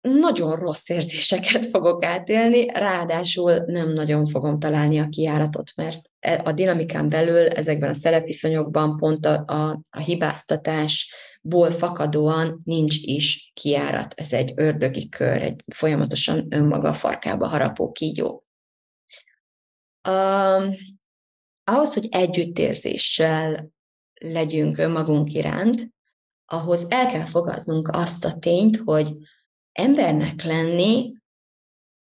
[0.00, 6.52] nagyon rossz érzéseket fogok átélni, ráadásul nem nagyon fogom találni a kiáratot, mert e, a
[6.52, 14.14] dinamikán belül ezekben a szerepviszonyokban pont a, a, a hibáztatásból fakadóan nincs is kiárat.
[14.16, 18.44] Ez egy ördögi kör, egy folyamatosan önmaga farkába harapó kígyó.
[20.08, 20.74] Um,
[21.64, 23.70] ahhoz, hogy együttérzéssel
[24.14, 25.90] legyünk önmagunk iránt,
[26.44, 29.16] ahhoz el kell fogadnunk azt a tényt, hogy
[29.72, 31.12] embernek lenni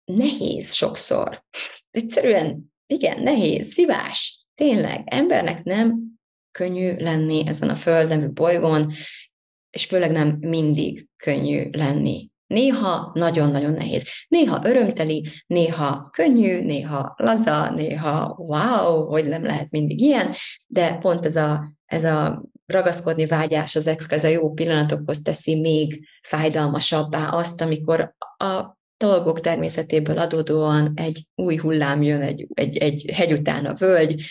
[0.05, 1.45] nehéz sokszor.
[1.91, 5.03] Egyszerűen, igen, nehéz, szívás, tényleg.
[5.07, 6.19] Embernek nem
[6.51, 8.93] könnyű lenni ezen a földnemű bolygón,
[9.71, 12.31] és főleg nem mindig könnyű lenni.
[12.49, 14.09] Néha nagyon-nagyon nehéz.
[14.29, 20.35] Néha örömteli, néha könnyű, néha laza, néha wow, hogy nem lehet mindig ilyen,
[20.67, 25.61] de pont ez a, ez a ragaszkodni vágyás az ex, ez a jó pillanatokhoz teszi
[25.61, 33.11] még fájdalmasabbá azt, amikor a dolgok természetéből adódóan egy új hullám jön, egy, egy, egy
[33.15, 34.23] hegy után a völgy,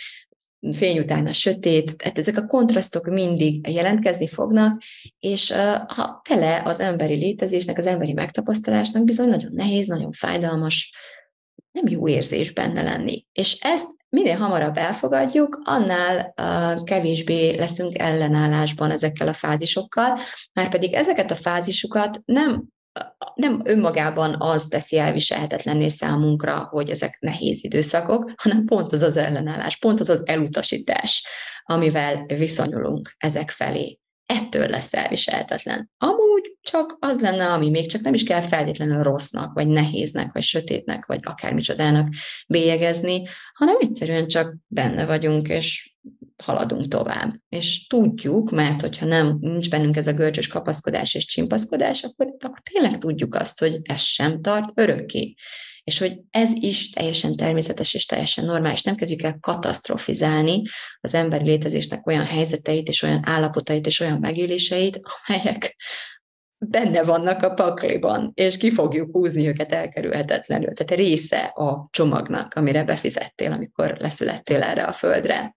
[0.72, 4.82] fény után a sötét, tehát ezek a kontrasztok mindig jelentkezni fognak,
[5.18, 5.52] és
[5.86, 10.92] ha fele az emberi létezésnek, az emberi megtapasztalásnak bizony nagyon nehéz, nagyon fájdalmas,
[11.70, 13.26] nem jó érzés benne lenni.
[13.32, 20.18] És ezt minél hamarabb elfogadjuk, annál uh, kevésbé leszünk ellenállásban ezekkel a fázisokkal,
[20.52, 22.68] már pedig ezeket a fázisokat nem
[23.34, 29.76] nem önmagában az teszi elviselhetetlenné számunkra, hogy ezek nehéz időszakok, hanem pont az az ellenállás,
[29.76, 31.26] pont az az elutasítás,
[31.62, 33.98] amivel viszonyulunk ezek felé.
[34.26, 35.90] Ettől lesz elviselhetetlen.
[35.98, 40.42] Amúgy csak az lenne, ami még csak nem is kell feltétlenül rossznak, vagy nehéznek, vagy
[40.42, 42.08] sötétnek, vagy akármicsodának
[42.48, 45.96] bélyegezni, hanem egyszerűen csak benne vagyunk, és
[46.42, 47.30] haladunk tovább.
[47.48, 52.60] És tudjuk, mert hogyha nem nincs bennünk ez a görcsös kapaszkodás és csimpaszkodás, akkor, akkor
[52.72, 55.34] tényleg tudjuk azt, hogy ez sem tart örökké.
[55.84, 58.82] És hogy ez is teljesen természetes és teljesen normális.
[58.82, 60.62] Nem kezdjük el katasztrofizálni
[61.00, 65.76] az emberi létezésnek olyan helyzeteit és olyan állapotait és olyan megéléseit, amelyek
[66.58, 70.74] benne vannak a pakliban, és ki fogjuk húzni őket elkerülhetetlenül.
[70.74, 75.56] Tehát része a csomagnak, amire befizettél, amikor leszülettél erre a földre.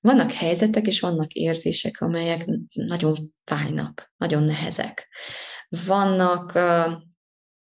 [0.00, 5.08] Vannak helyzetek és vannak érzések, amelyek nagyon fájnak, nagyon nehezek.
[5.86, 6.52] Vannak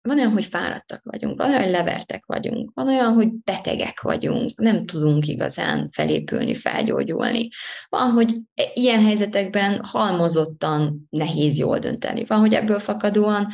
[0.02, 4.60] van olyan, hogy fáradtak vagyunk, van olyan, hogy levertek vagyunk, van olyan, hogy betegek vagyunk,
[4.60, 7.48] nem tudunk igazán felépülni, felgyógyulni.
[7.88, 8.34] Van, hogy
[8.74, 12.24] ilyen helyzetekben halmozottan nehéz jól dönteni.
[12.24, 13.48] Van, hogy ebből fakadóan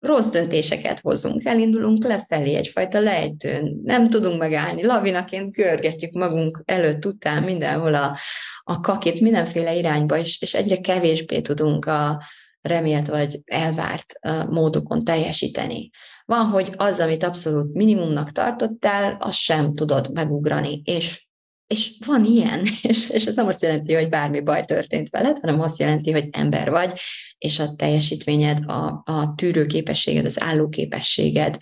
[0.00, 7.42] rossz döntéseket hozunk, elindulunk lefelé egyfajta lejtőn, nem tudunk megállni, lavinaként görgetjük magunk előtt, után,
[7.42, 8.16] mindenhol a,
[8.62, 12.22] a kakit, mindenféle irányba, és, és egyre kevésbé tudunk a,
[12.60, 14.12] remélt vagy elvárt
[14.48, 15.90] módokon teljesíteni.
[16.24, 21.28] Van, hogy az, amit abszolút minimumnak tartottál, azt sem tudod megugrani, és
[21.70, 25.60] és van ilyen, és, és ez nem azt jelenti, hogy bármi baj történt veled, hanem
[25.60, 26.92] azt jelenti, hogy ember vagy,
[27.38, 31.56] és a teljesítményed, a, a tűrőképességed, az állóképességed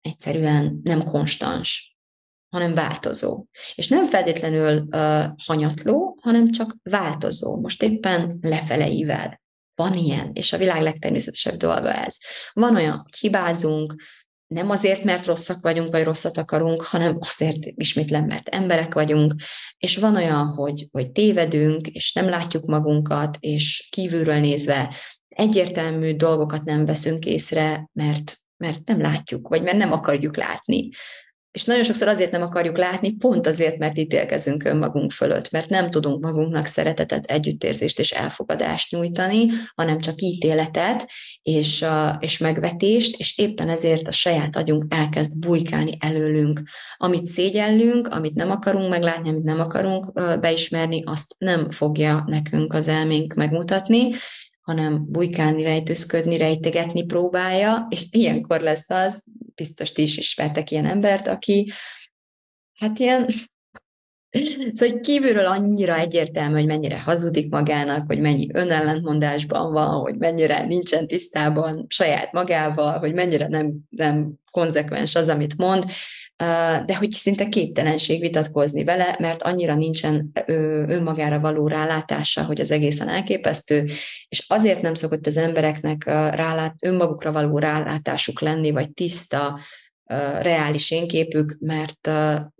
[0.00, 1.96] egyszerűen nem konstans,
[2.48, 3.44] hanem változó.
[3.74, 7.60] És nem feltétlenül uh, hanyatló, hanem csak változó.
[7.60, 9.40] Most éppen lefeleivel.
[9.76, 12.16] Van ilyen, és a világ legtermészetesebb dolga ez.
[12.52, 13.94] Van olyan, hogy hibázunk,
[14.46, 19.34] nem azért, mert rosszak vagyunk, vagy rosszat akarunk, hanem azért ismétlen, mert emberek vagyunk,
[19.78, 24.94] és van olyan, hogy, hogy tévedünk, és nem látjuk magunkat, és kívülről nézve
[25.28, 30.88] egyértelmű dolgokat nem veszünk észre, mert, mert nem látjuk, vagy mert nem akarjuk látni.
[31.56, 35.90] És nagyon sokszor azért nem akarjuk látni, pont azért, mert ítélkezünk önmagunk fölött, mert nem
[35.90, 41.08] tudunk magunknak szeretetet, együttérzést és elfogadást nyújtani, hanem csak ítéletet
[41.42, 41.84] és,
[42.18, 46.62] és megvetést, és éppen ezért a saját agyunk elkezd bujkálni előlünk.
[46.96, 52.88] Amit szégyellünk, amit nem akarunk meglátni, amit nem akarunk beismerni, azt nem fogja nekünk az
[52.88, 54.10] elménk megmutatni,
[54.60, 59.24] hanem bujkálni, rejtőzködni, rejtegetni próbálja, és ilyenkor lesz az,
[59.56, 61.70] biztos ti is ismertek ilyen embert, aki
[62.74, 63.26] hát ilyen
[64.72, 71.06] Szóval kívülről annyira egyértelmű, hogy mennyire hazudik magának, hogy mennyi önellentmondásban van, hogy mennyire nincsen
[71.06, 75.84] tisztában saját magával, hogy mennyire nem, nem konzekvens az, amit mond,
[76.86, 80.30] de hogy szinte képtelenség vitatkozni vele, mert annyira nincsen
[80.86, 83.84] önmagára való rálátása, hogy az egészen elképesztő,
[84.28, 89.58] és azért nem szokott az embereknek rálát, önmagukra való rálátásuk lenni, vagy tiszta,
[90.40, 92.10] reális énképük, mert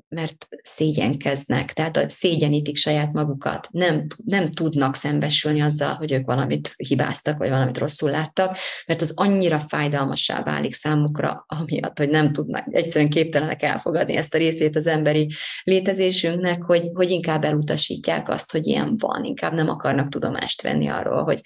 [0.08, 7.38] mert szégyenkeznek, tehát szégyenítik saját magukat, nem, nem tudnak szembesülni azzal, hogy ők valamit hibáztak,
[7.38, 13.10] vagy valamit rosszul láttak, mert az annyira fájdalmassá válik számukra, amiatt, hogy nem tudnak, egyszerűen
[13.10, 15.30] képtelenek elfogadni ezt a részét az emberi
[15.62, 21.24] létezésünknek, hogy, hogy inkább elutasítják azt, hogy ilyen van, inkább nem akarnak tudomást venni arról,
[21.24, 21.40] hogy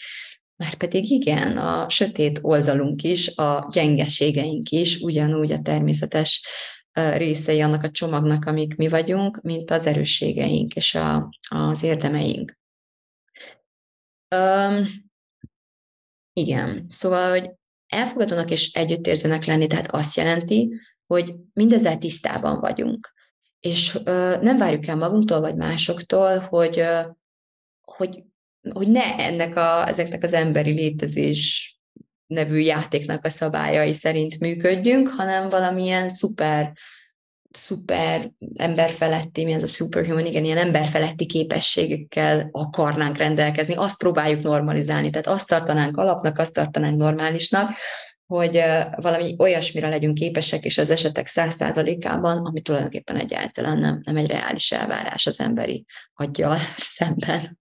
[0.56, 6.46] már pedig igen, a sötét oldalunk is, a gyengeségeink is ugyanúgy a természetes
[6.92, 12.58] részei annak a csomagnak, amik mi vagyunk, mint az erősségeink és a, az érdemeink.
[14.36, 14.86] Um,
[16.32, 17.50] igen, szóval, hogy
[17.86, 23.12] elfogadónak és együttérzőnek lenni, tehát azt jelenti, hogy mindezzel tisztában vagyunk.
[23.60, 24.04] És uh,
[24.42, 27.06] nem várjuk el magunktól vagy másoktól, hogy, uh,
[27.80, 28.22] hogy,
[28.70, 31.74] hogy ne ennek a, ezeknek az emberi létezés
[32.30, 36.72] nevű játéknak a szabályai szerint működjünk, hanem valamilyen szuper,
[37.50, 45.10] szuper emberfeletti, mi ez a superhuman, igen, ilyen emberfeletti képességekkel akarnánk rendelkezni, azt próbáljuk normalizálni,
[45.10, 47.70] tehát azt tartanánk alapnak, azt tartanánk normálisnak,
[48.26, 48.62] hogy
[48.96, 54.26] valami olyasmire legyünk képesek, és az esetek száz százalékában, ami tulajdonképpen egyáltalán nem, nem egy
[54.26, 57.58] reális elvárás az emberi aggyal szemben.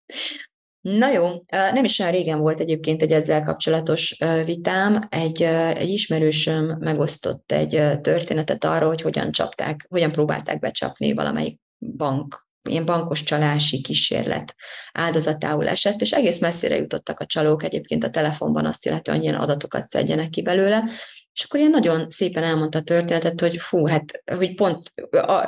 [0.82, 5.00] Na jó, nem is olyan régen volt egyébként egy ezzel kapcsolatos vitám.
[5.10, 5.42] Egy,
[5.74, 12.86] egy ismerősöm megosztott egy történetet arról, hogy hogyan csapták, hogyan próbálták becsapni valamelyik bank, ilyen
[12.86, 14.56] bankos csalási kísérlet
[14.92, 19.40] áldozatául esett, és egész messzire jutottak a csalók egyébként a telefonban azt illetően, hogy ilyen
[19.40, 20.84] adatokat szedjenek ki belőle,
[21.40, 24.94] és akkor ilyen nagyon szépen elmondta a történetet, hogy fú, hát, hogy pont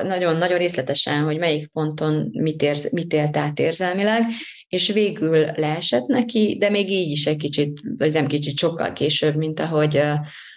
[0.04, 4.24] nagyon-nagyon részletesen, hogy melyik ponton mit, érz, mit élt át érzelmileg,
[4.68, 9.36] és végül leesett neki, de még így is egy kicsit, vagy nem kicsit, sokkal később,
[9.36, 10.02] mint ahogy,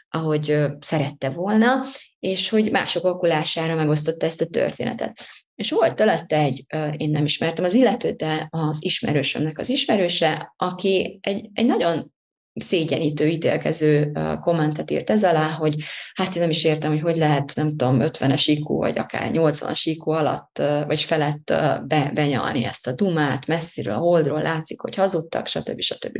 [0.09, 1.85] ahogy szerette volna,
[2.19, 5.21] és hogy mások okulására megosztotta ezt a történetet.
[5.55, 6.65] És volt előtte egy,
[6.97, 12.14] én nem ismertem az illetőt, de az ismerősömnek az ismerőse, aki egy, egy nagyon
[12.55, 15.77] szégyenítő, ítélkező kommentet írt ez alá, hogy
[16.15, 19.81] hát én nem is értem, hogy hogy lehet, nem tudom, 50-es IQ, vagy akár 80-as
[19.85, 21.53] IQ alatt, vagy felett
[21.87, 25.81] be, benyalni ezt a dumát, messziről, a holdról látszik, hogy hazudtak, stb.
[25.81, 26.19] stb.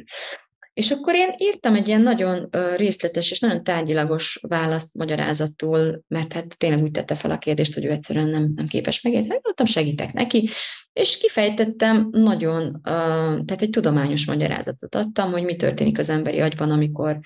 [0.75, 6.59] És akkor én írtam egy ilyen nagyon részletes és nagyon tárgyilagos választ magyarázatul, mert hát
[6.59, 9.41] tényleg úgy tette fel a kérdést, hogy ő egyszerűen nem, nem képes megérteni.
[9.43, 10.49] Mondtam, segítek neki,
[10.93, 17.19] és kifejtettem nagyon, tehát egy tudományos magyarázatot adtam, hogy mi történik az emberi agyban, amikor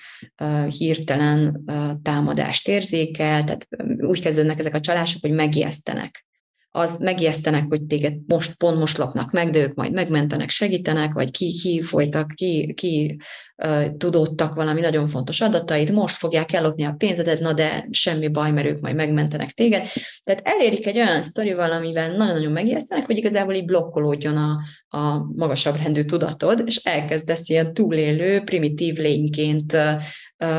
[0.77, 1.63] hirtelen
[2.01, 6.27] támadást érzékel, tehát úgy kezdődnek ezek a csalások, hogy megijesztenek
[6.71, 11.31] az megijesztenek, hogy téged most pont most lapnak meg, de ők majd megmentenek, segítenek, vagy
[11.31, 13.19] ki, ki folytak, ki, ki
[13.63, 18.51] uh, tudódtak valami nagyon fontos adatait, most fogják ellopni a pénzedet, na de semmi baj,
[18.51, 19.87] mert ők majd megmentenek téged.
[20.23, 24.59] Tehát elérik egy olyan sztorival, amivel nagyon-nagyon megijesztenek, hogy igazából így blokkolódjon a,
[24.97, 29.77] a magasabb rendű tudatod, és elkezdesz ilyen túlélő, primitív lényként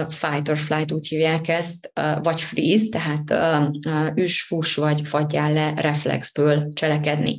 [0.09, 3.35] fight or flight úgy hívják ezt, vagy freeze, tehát
[4.17, 7.39] üs, fuss vagy fagyjál le reflexből cselekedni.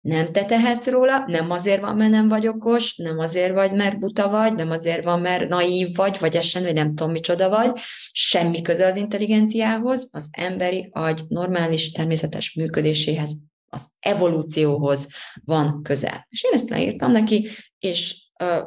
[0.00, 3.98] Nem te tehetsz róla, nem azért van, mert nem vagy okos, nem azért vagy, mert
[3.98, 7.70] buta vagy, nem azért van, mert naív vagy, vagy esen, vagy nem tudom micsoda vagy,
[8.12, 13.36] semmi köze az intelligenciához, az emberi agy normális, természetes működéséhez,
[13.66, 15.08] az evolúcióhoz
[15.44, 16.26] van köze.
[16.28, 18.21] És én ezt leírtam neki, és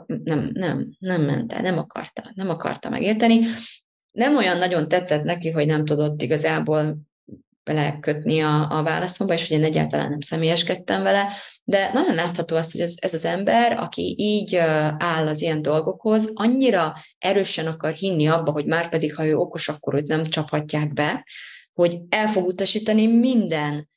[0.05, 3.39] nem, nem, nem ment el, nem akarta, nem akarta megérteni.
[4.11, 6.97] Nem olyan nagyon tetszett neki, hogy nem tudott igazából
[7.63, 11.31] belekötni a, a válaszomba, és hogy én egyáltalán nem személyeskedtem vele,
[11.63, 14.55] de nagyon látható az, hogy ez, ez az ember, aki így
[14.97, 19.69] áll az ilyen dolgokhoz, annyira erősen akar hinni abba, hogy már pedig, ha ő okos,
[19.69, 21.25] akkor őt nem csaphatják be,
[21.73, 23.89] hogy el fog utasítani minden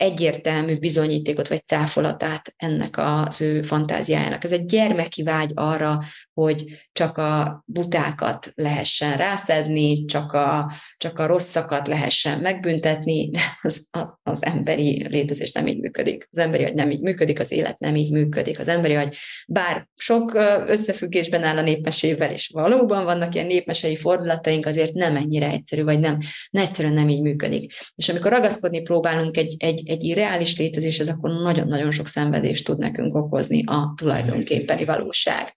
[0.00, 4.44] egyértelmű bizonyítékot vagy cáfolatát ennek az ő fantáziájának.
[4.44, 5.98] Ez egy gyermeki vágy arra,
[6.40, 13.86] hogy csak a butákat lehessen rászedni, csak a, csak a rosszakat lehessen megbüntetni, de az,
[13.90, 16.26] az, az emberi létezés nem így működik.
[16.30, 18.58] Az emberi agy nem így működik, az élet nem így működik.
[18.58, 19.16] Az emberi agy
[19.46, 20.34] bár sok
[20.66, 25.98] összefüggésben áll a népmesével, és valóban vannak ilyen népmesei fordulataink, azért nem ennyire egyszerű, vagy
[25.98, 26.18] nem,
[26.50, 27.72] nem egyszerűen nem így működik.
[27.94, 33.14] És amikor ragaszkodni próbálunk egy, egy, egy irreális létezéshez, akkor nagyon-nagyon sok szenvedést tud nekünk
[33.14, 35.56] okozni a tulajdonképpeni valóság.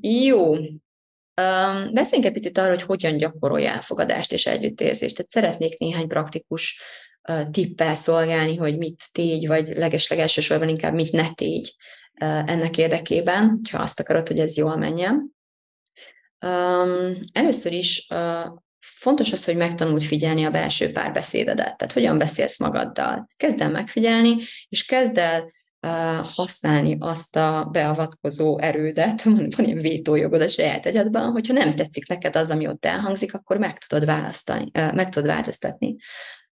[0.00, 0.52] Jó.
[0.52, 5.16] Um, beszéljünk egy picit arról, hogy hogyan gyakorolja elfogadást és együttérzést.
[5.16, 6.80] Tehát szeretnék néhány praktikus
[7.28, 11.74] uh, tippel szolgálni, hogy mit tégy, vagy legeslegelsősorban inkább mit ne tégy
[12.18, 15.36] ennek érdekében, ha azt akarod, hogy ez jól menjen.
[17.32, 18.06] Először is
[18.78, 21.76] fontos az, hogy megtanuld figyelni a belső párbeszédedet.
[21.76, 23.28] Tehát hogyan beszélsz magaddal.
[23.36, 24.36] Kezd el megfigyelni,
[24.68, 25.50] és kezd el
[26.34, 32.36] használni azt a beavatkozó erődet, van ilyen vétójogod a saját agyadban, hogyha nem tetszik neked
[32.36, 35.96] az, ami ott elhangzik, akkor meg tudod választani, meg tudod változtatni.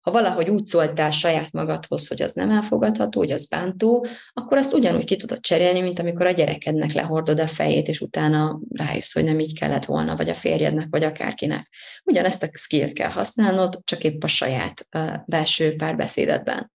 [0.00, 4.74] Ha valahogy úgy szóltál saját magadhoz, hogy az nem elfogadható, hogy az bántó, akkor azt
[4.74, 9.24] ugyanúgy ki tudod cserélni, mint amikor a gyerekednek lehordod a fejét, és utána rájössz, hogy
[9.24, 11.68] nem így kellett volna, vagy a férjednek, vagy akárkinek.
[12.04, 14.86] Ugyanezt a skillt kell használnod, csak épp a saját
[15.26, 16.72] belső párbeszédedben.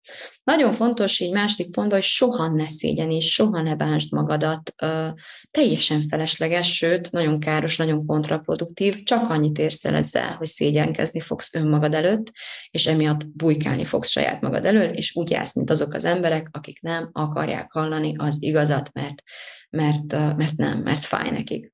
[0.48, 4.74] Nagyon fontos így második pontban, hogy soha ne szégyen és soha ne bánsd magadat.
[4.82, 5.08] Ö,
[5.52, 11.54] teljesen felesleges, sőt, nagyon káros, nagyon kontraproduktív, csak annyit érsz el ezzel, hogy szégyenkezni fogsz
[11.56, 12.32] önmagad előtt,
[12.70, 16.82] és emiatt bujkálni fogsz saját magad elől, és úgy jársz, mint azok az emberek, akik
[16.82, 19.22] nem akarják hallani az igazat, mert,
[19.70, 21.74] mert, mert nem, mert fáj nekik.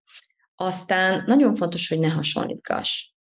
[0.56, 3.13] Aztán nagyon fontos, hogy ne hasonlítgass.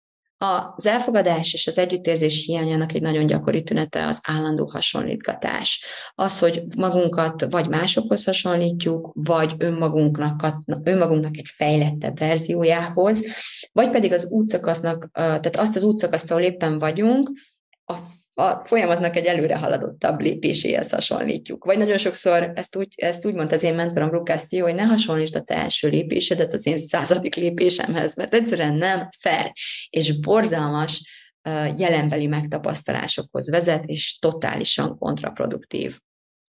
[0.75, 5.85] Az elfogadás és az együttérzés hiányának egy nagyon gyakori tünete az állandó hasonlítgatás.
[6.15, 10.47] Az, hogy magunkat vagy másokhoz hasonlítjuk, vagy önmagunknak,
[10.83, 13.25] önmagunknak egy fejlettebb verziójához,
[13.71, 17.31] vagy pedig az útszakasznak, tehát azt az útszakaszt, ahol éppen vagyunk,
[17.85, 17.95] a
[18.33, 21.65] a folyamatnak egy előre haladottabb lépéséhez hasonlítjuk.
[21.65, 25.35] Vagy nagyon sokszor ezt úgy, ezt úgy mondta az én mentorom Rukaszti, hogy ne hasonlítsd
[25.35, 29.51] a te első lépésedet az én századik lépésemhez, mert egyszerűen nem fair,
[29.89, 31.11] és borzalmas
[31.77, 35.97] jelenbeli megtapasztalásokhoz vezet, és totálisan kontraproduktív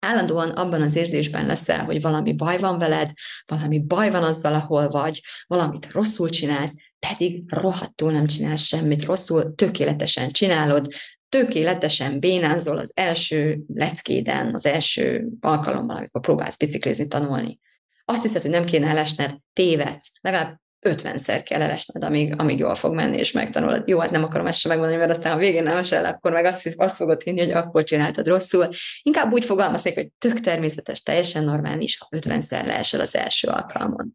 [0.05, 3.11] állandóan abban az érzésben leszel, hogy valami baj van veled,
[3.47, 9.55] valami baj van azzal, ahol vagy, valamit rosszul csinálsz, pedig rohadtul nem csinálsz semmit rosszul,
[9.55, 10.93] tökéletesen csinálod,
[11.35, 17.59] tökéletesen bénázol az első leckéden, az első alkalommal, amikor próbálsz biciklizni, tanulni.
[18.05, 20.12] Azt hiszed, hogy nem kéne elesned, tévedsz.
[20.20, 23.89] Legalább 50-szer kell elesned, amíg, amíg jól fog menni, és megtanulod.
[23.89, 26.45] Jó, hát nem akarom ezt sem megmondani, mert aztán a végén nem esel, akkor meg
[26.45, 28.68] azt, azt fogod hinni, hogy akkor csináltad rosszul.
[29.03, 34.14] Inkább úgy fogalmaznék, hogy tök természetes, teljesen normális, ha 50-szer leesel az első alkalmon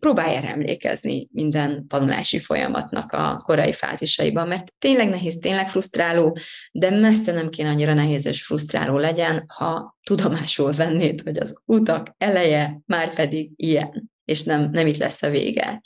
[0.00, 6.38] próbálj erre emlékezni minden tanulási folyamatnak a korai fázisaiban, mert tényleg nehéz, tényleg frusztráló,
[6.72, 12.14] de messze nem kéne annyira nehéz és frusztráló legyen, ha tudomásul vennéd, hogy az utak
[12.18, 15.82] eleje már pedig ilyen, és nem, nem itt lesz a vége.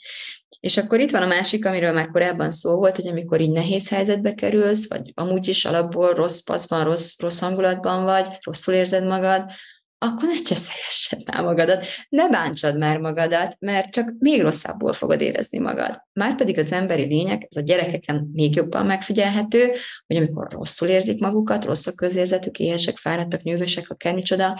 [0.59, 3.89] És akkor itt van a másik, amiről már korábban szó volt, hogy amikor így nehéz
[3.89, 9.51] helyzetbe kerülsz, vagy amúgy is alapból rossz paszban, rossz, rossz hangulatban vagy, rosszul érzed magad,
[10.03, 15.59] akkor ne cseszeljessed már magadat, ne bántsad már magadat, mert csak még rosszabbul fogod érezni
[15.59, 16.03] magad.
[16.13, 19.71] Márpedig az emberi lények, ez a gyerekeken még jobban megfigyelhető,
[20.07, 24.57] hogy amikor rosszul érzik magukat, rossz a közérzetük, éhesek, fáradtak, nyűgösek, akármicsoda,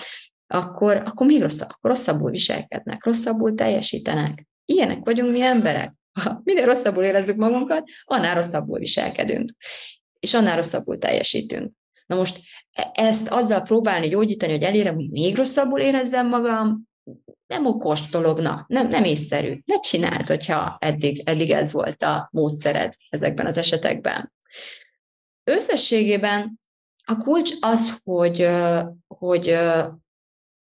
[0.48, 4.48] akkor, akkor még rosszabb, akkor rosszabbul viselkednek, rosszabbul teljesítenek.
[4.66, 5.94] Ilyenek vagyunk mi emberek.
[6.22, 9.52] Ha minél rosszabbul érezzük magunkat, annál rosszabbul viselkedünk,
[10.20, 11.72] és annál rosszabbul teljesítünk.
[12.14, 12.40] Na most
[12.94, 16.90] ezt azzal próbálni gyógyítani, hogy elérem, hogy még rosszabbul érezzem magam,
[17.48, 19.60] nem okos dologna, nem, nem észszerű.
[19.66, 24.34] Ne csináld, hogyha eddig, eddig ez volt a módszered ezekben az esetekben.
[25.44, 26.60] Összességében
[27.06, 28.48] a kulcs az, hogy,
[29.08, 29.58] hogy,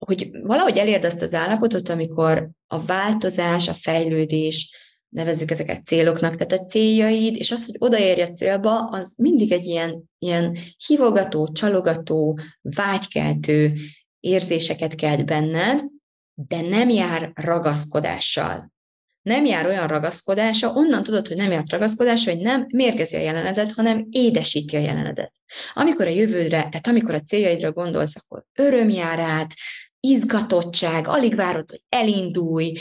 [0.06, 4.76] hogy valahogy elérd azt az állapotot, amikor a változás, a fejlődés,
[5.16, 9.66] nevezzük ezeket céloknak, tehát a céljaid, és az, hogy odaérj a célba, az mindig egy
[9.66, 13.74] ilyen, ilyen hivogató, csalogató, vágykeltő
[14.20, 15.82] érzéseket kelt benned,
[16.34, 18.74] de nem jár ragaszkodással.
[19.22, 23.72] Nem jár olyan ragaszkodása, onnan tudod, hogy nem jár ragaszkodása, hogy nem mérgezi a jelenedet,
[23.72, 25.32] hanem édesíti a jelenedet.
[25.74, 29.54] Amikor a jövődre, tehát amikor a céljaidra gondolsz, akkor öröm jár át,
[30.10, 32.74] izgatottság, alig várod, hogy elindulj,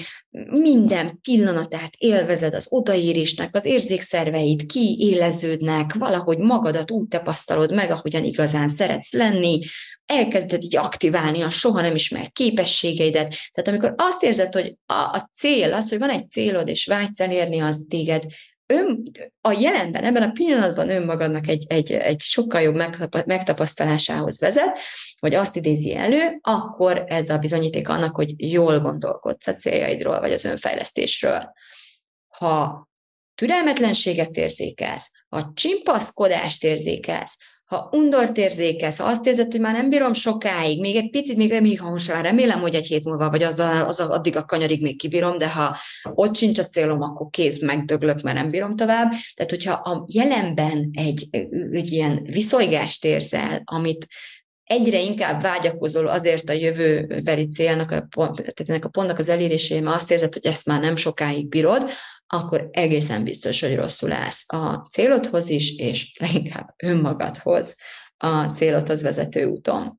[0.50, 8.68] minden pillanatát élvezed az odaérésnek, az érzékszerveid kiéleződnek, valahogy magadat úgy tapasztalod meg, ahogyan igazán
[8.68, 9.60] szeretsz lenni,
[10.06, 13.34] elkezded így aktiválni a soha nem ismert képességeidet.
[13.52, 17.20] Tehát amikor azt érzed, hogy a, a cél, az, hogy van egy célod, és vágysz
[17.20, 18.24] elérni az téged,
[18.66, 19.10] ön,
[19.40, 22.74] a jelenben, ebben a pillanatban önmagadnak egy, egy, egy sokkal jobb
[23.26, 24.78] megtapasztalásához vezet,
[25.20, 30.32] vagy azt idézi elő, akkor ez a bizonyíték annak, hogy jól gondolkodsz a céljaidról, vagy
[30.32, 31.52] az önfejlesztésről.
[32.38, 32.88] Ha
[33.34, 40.12] türelmetlenséget érzékelsz, ha csimpaszkodást érzékelsz, ha undort érzékelsz, ha azt érzed, hogy már nem bírom
[40.12, 43.42] sokáig, még egy picit, még, még ha most már remélem, hogy egy hét múlva, vagy
[43.42, 47.62] az, a, addig a kanyarig még kibírom, de ha ott sincs a célom, akkor kész,
[47.62, 49.12] megdöglök, mert nem bírom tovább.
[49.34, 51.28] Tehát, hogyha a jelenben egy,
[51.70, 54.06] egy ilyen viszonygást érzel, amit
[54.64, 59.96] egyre inkább vágyakozol azért a jövőbeli célnak, a, tehát ennek a pontnak az elérésére, mert
[59.96, 61.90] azt érzed, hogy ezt már nem sokáig bírod,
[62.26, 67.76] akkor egészen biztos, hogy rosszul állsz a célodhoz is, és leginkább önmagadhoz
[68.16, 69.98] a célodhoz vezető úton.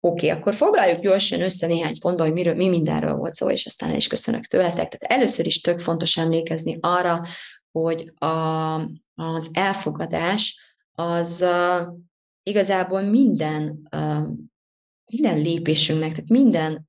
[0.00, 3.66] Oké, okay, akkor foglaljuk gyorsan össze néhány pontban, hogy miről, mi mindenről volt szó, és
[3.66, 4.74] aztán el is köszönök tőletek.
[4.74, 7.24] Tehát először is tök fontos emlékezni arra,
[7.70, 8.74] hogy a,
[9.14, 10.60] az elfogadás
[10.92, 11.44] az
[12.42, 13.88] igazából minden,
[15.10, 16.88] minden lépésünknek, tehát minden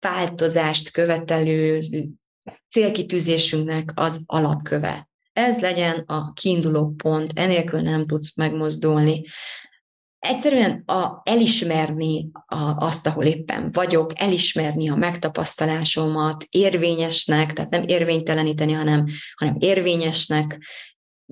[0.00, 1.80] változást követelő
[2.68, 5.08] célkitűzésünknek az alapköve.
[5.32, 9.24] Ez legyen a kiinduló pont, enélkül nem tudsz megmozdulni.
[10.18, 18.72] Egyszerűen a, elismerni a, azt, ahol éppen vagyok, elismerni a megtapasztalásomat, érvényesnek, tehát nem érvényteleníteni,
[18.72, 20.58] hanem, hanem érvényesnek,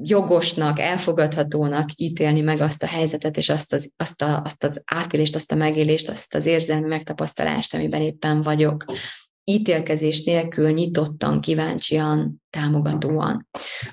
[0.02, 5.34] jogosnak, elfogadhatónak ítélni meg azt a helyzetet, és azt az, azt, a, azt az átélést,
[5.34, 8.84] azt a megélést, azt az érzelmi megtapasztalást, amiben éppen vagyok.
[9.50, 13.48] Ítélkezés nélkül, nyitottan, kíváncsian, támogatóan.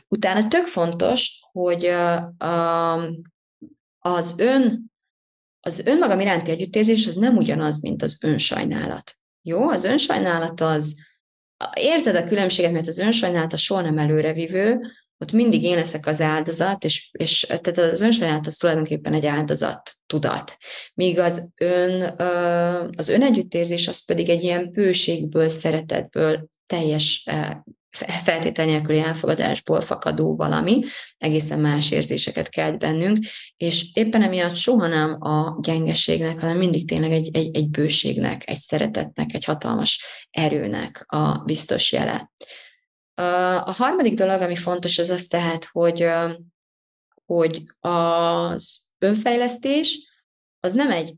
[0.07, 1.85] Utána tök fontos, hogy
[3.99, 4.91] az ön
[5.65, 9.15] az önmagam iránti együttérzés az nem ugyanaz, mint az önsajnálat.
[9.41, 9.69] Jó?
[9.69, 10.95] Az önsajnálat az,
[11.73, 14.79] érzed a különbséget, mert az önsajnálat a soha nem előrevívő,
[15.17, 19.93] ott mindig én leszek az áldozat, és, és tehát az önsaját az tulajdonképpen egy áldozat
[20.05, 20.57] tudat.
[20.93, 22.01] Míg az ön,
[22.97, 27.25] az önegyüttérzés az pedig egy ilyen bőségből, szeretetből, teljes
[28.23, 30.83] feltétel nélküli elfogadásból fakadó valami,
[31.17, 33.17] egészen más érzéseket kelt bennünk,
[33.57, 38.59] és éppen emiatt soha nem a gyengeségnek, hanem mindig tényleg egy, egy, egy bőségnek, egy
[38.59, 42.31] szeretetnek, egy hatalmas erőnek a biztos jele.
[43.15, 46.07] A harmadik dolog, ami fontos, az az tehát, hogy,
[47.25, 50.11] hogy az önfejlesztés
[50.59, 51.15] az nem egy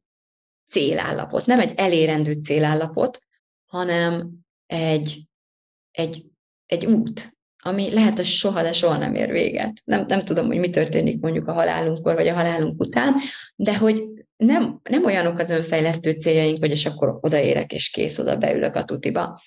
[0.67, 3.19] célállapot, nem egy elérendő célállapot,
[3.65, 4.31] hanem
[4.65, 5.27] egy,
[5.91, 6.25] egy,
[6.65, 7.33] egy út,
[7.63, 9.81] ami lehet, hogy soha, de soha nem ér véget.
[9.85, 13.15] Nem, nem tudom, hogy mi történik mondjuk a halálunkkor, vagy a halálunk után,
[13.55, 14.03] de hogy
[14.37, 18.83] nem, nem olyanok az önfejlesztő céljaink, hogy és akkor odaérek, és kész, oda beülök a
[18.83, 19.41] tutiba,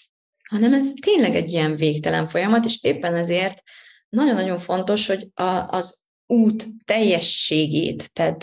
[0.49, 3.63] hanem ez tényleg egy ilyen végtelen folyamat, és éppen ezért
[4.09, 8.41] nagyon-nagyon fontos, hogy a, az út teljességét tedd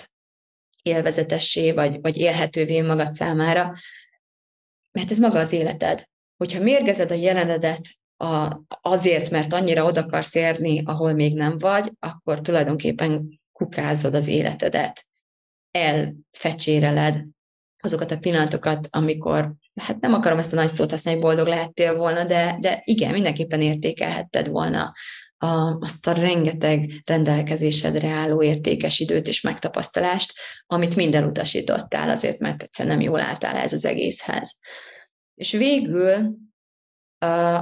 [0.81, 3.73] élvezetessé, vagy, vagy élhetővé magad számára,
[4.91, 6.07] mert ez maga az életed.
[6.37, 7.87] Hogyha mérgezed a jelenedet
[8.17, 14.27] a, azért, mert annyira oda akarsz érni, ahol még nem vagy, akkor tulajdonképpen kukázod az
[14.27, 15.05] életedet,
[15.71, 17.23] elfecséreled
[17.79, 21.95] azokat a pillanatokat, amikor hát nem akarom ezt a nagy szót használni, hogy boldog lehettél
[21.95, 24.93] volna, de, de igen, mindenképpen értékelhetted volna
[25.37, 30.33] a, azt a rengeteg rendelkezésedre álló értékes időt és megtapasztalást,
[30.67, 34.59] amit minden utasítottál azért, mert egyszerűen nem jól álltál ez az egészhez.
[35.35, 36.37] És végül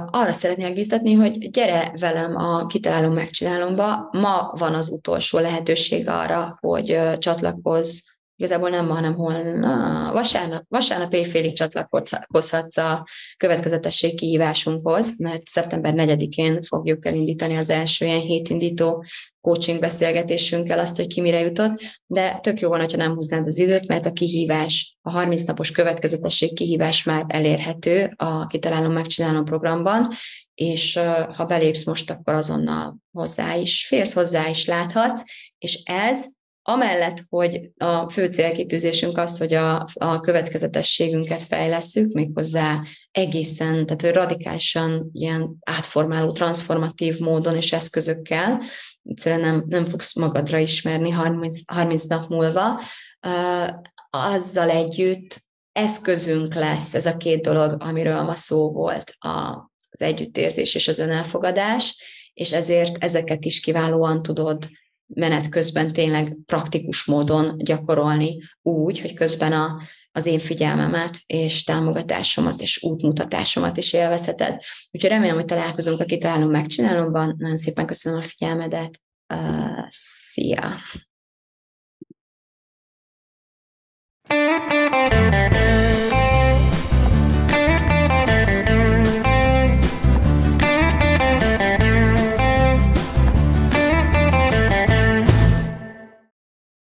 [0.06, 4.08] arra szeretnék biztatni, hogy gyere velem a Kitalálom, megcsinálomba.
[4.12, 7.98] Ma van az utolsó lehetőség arra, hogy csatlakozz
[8.36, 13.06] igazából nem ma, hanem holnap, vasárnap, vasárnap éjfélig csatlakozhatsz a
[13.36, 19.04] következetesség kihívásunkhoz, mert szeptember 4-én fogjuk elindítani az első ilyen hétindító
[19.40, 23.58] coaching beszélgetésünkkel azt, hogy ki mire jutott, de tök jó van, hogyha nem húznád az
[23.58, 30.08] időt, mert a kihívás, a 30 napos következetesség kihívás már elérhető a Kitalálom, Megcsinálom programban,
[30.54, 31.00] és
[31.36, 35.22] ha belépsz most, akkor azonnal hozzá is, férsz hozzá is láthatsz,
[35.58, 36.26] és ez
[36.66, 44.12] Amellett, hogy a fő célkitűzésünk az, hogy a, a következetességünket fejlesszük, méghozzá egészen, tehát hogy
[44.12, 48.62] radikálisan ilyen átformáló, transformatív módon és eszközökkel,
[49.04, 52.80] egyszerűen nem, nem fogsz magadra ismerni 30, 30 nap múlva,
[54.10, 55.42] azzal együtt
[55.72, 59.14] eszközünk lesz ez a két dolog, amiről ma szó volt,
[59.88, 62.02] az együttérzés és az önelfogadás,
[62.34, 64.68] és ezért ezeket is kiválóan tudod
[65.06, 69.80] menet közben tényleg praktikus módon gyakorolni úgy, hogy közben a,
[70.12, 74.58] az én figyelmemet és támogatásomat és útmutatásomat is élvezheted.
[74.90, 77.34] Úgyhogy remélem, hogy találkozunk a Kitalálom, Megcsinálomban.
[77.38, 79.00] Nagyon szépen köszönöm a figyelmedet.
[79.34, 80.76] Uh, szia!
[84.26, 85.63] thank you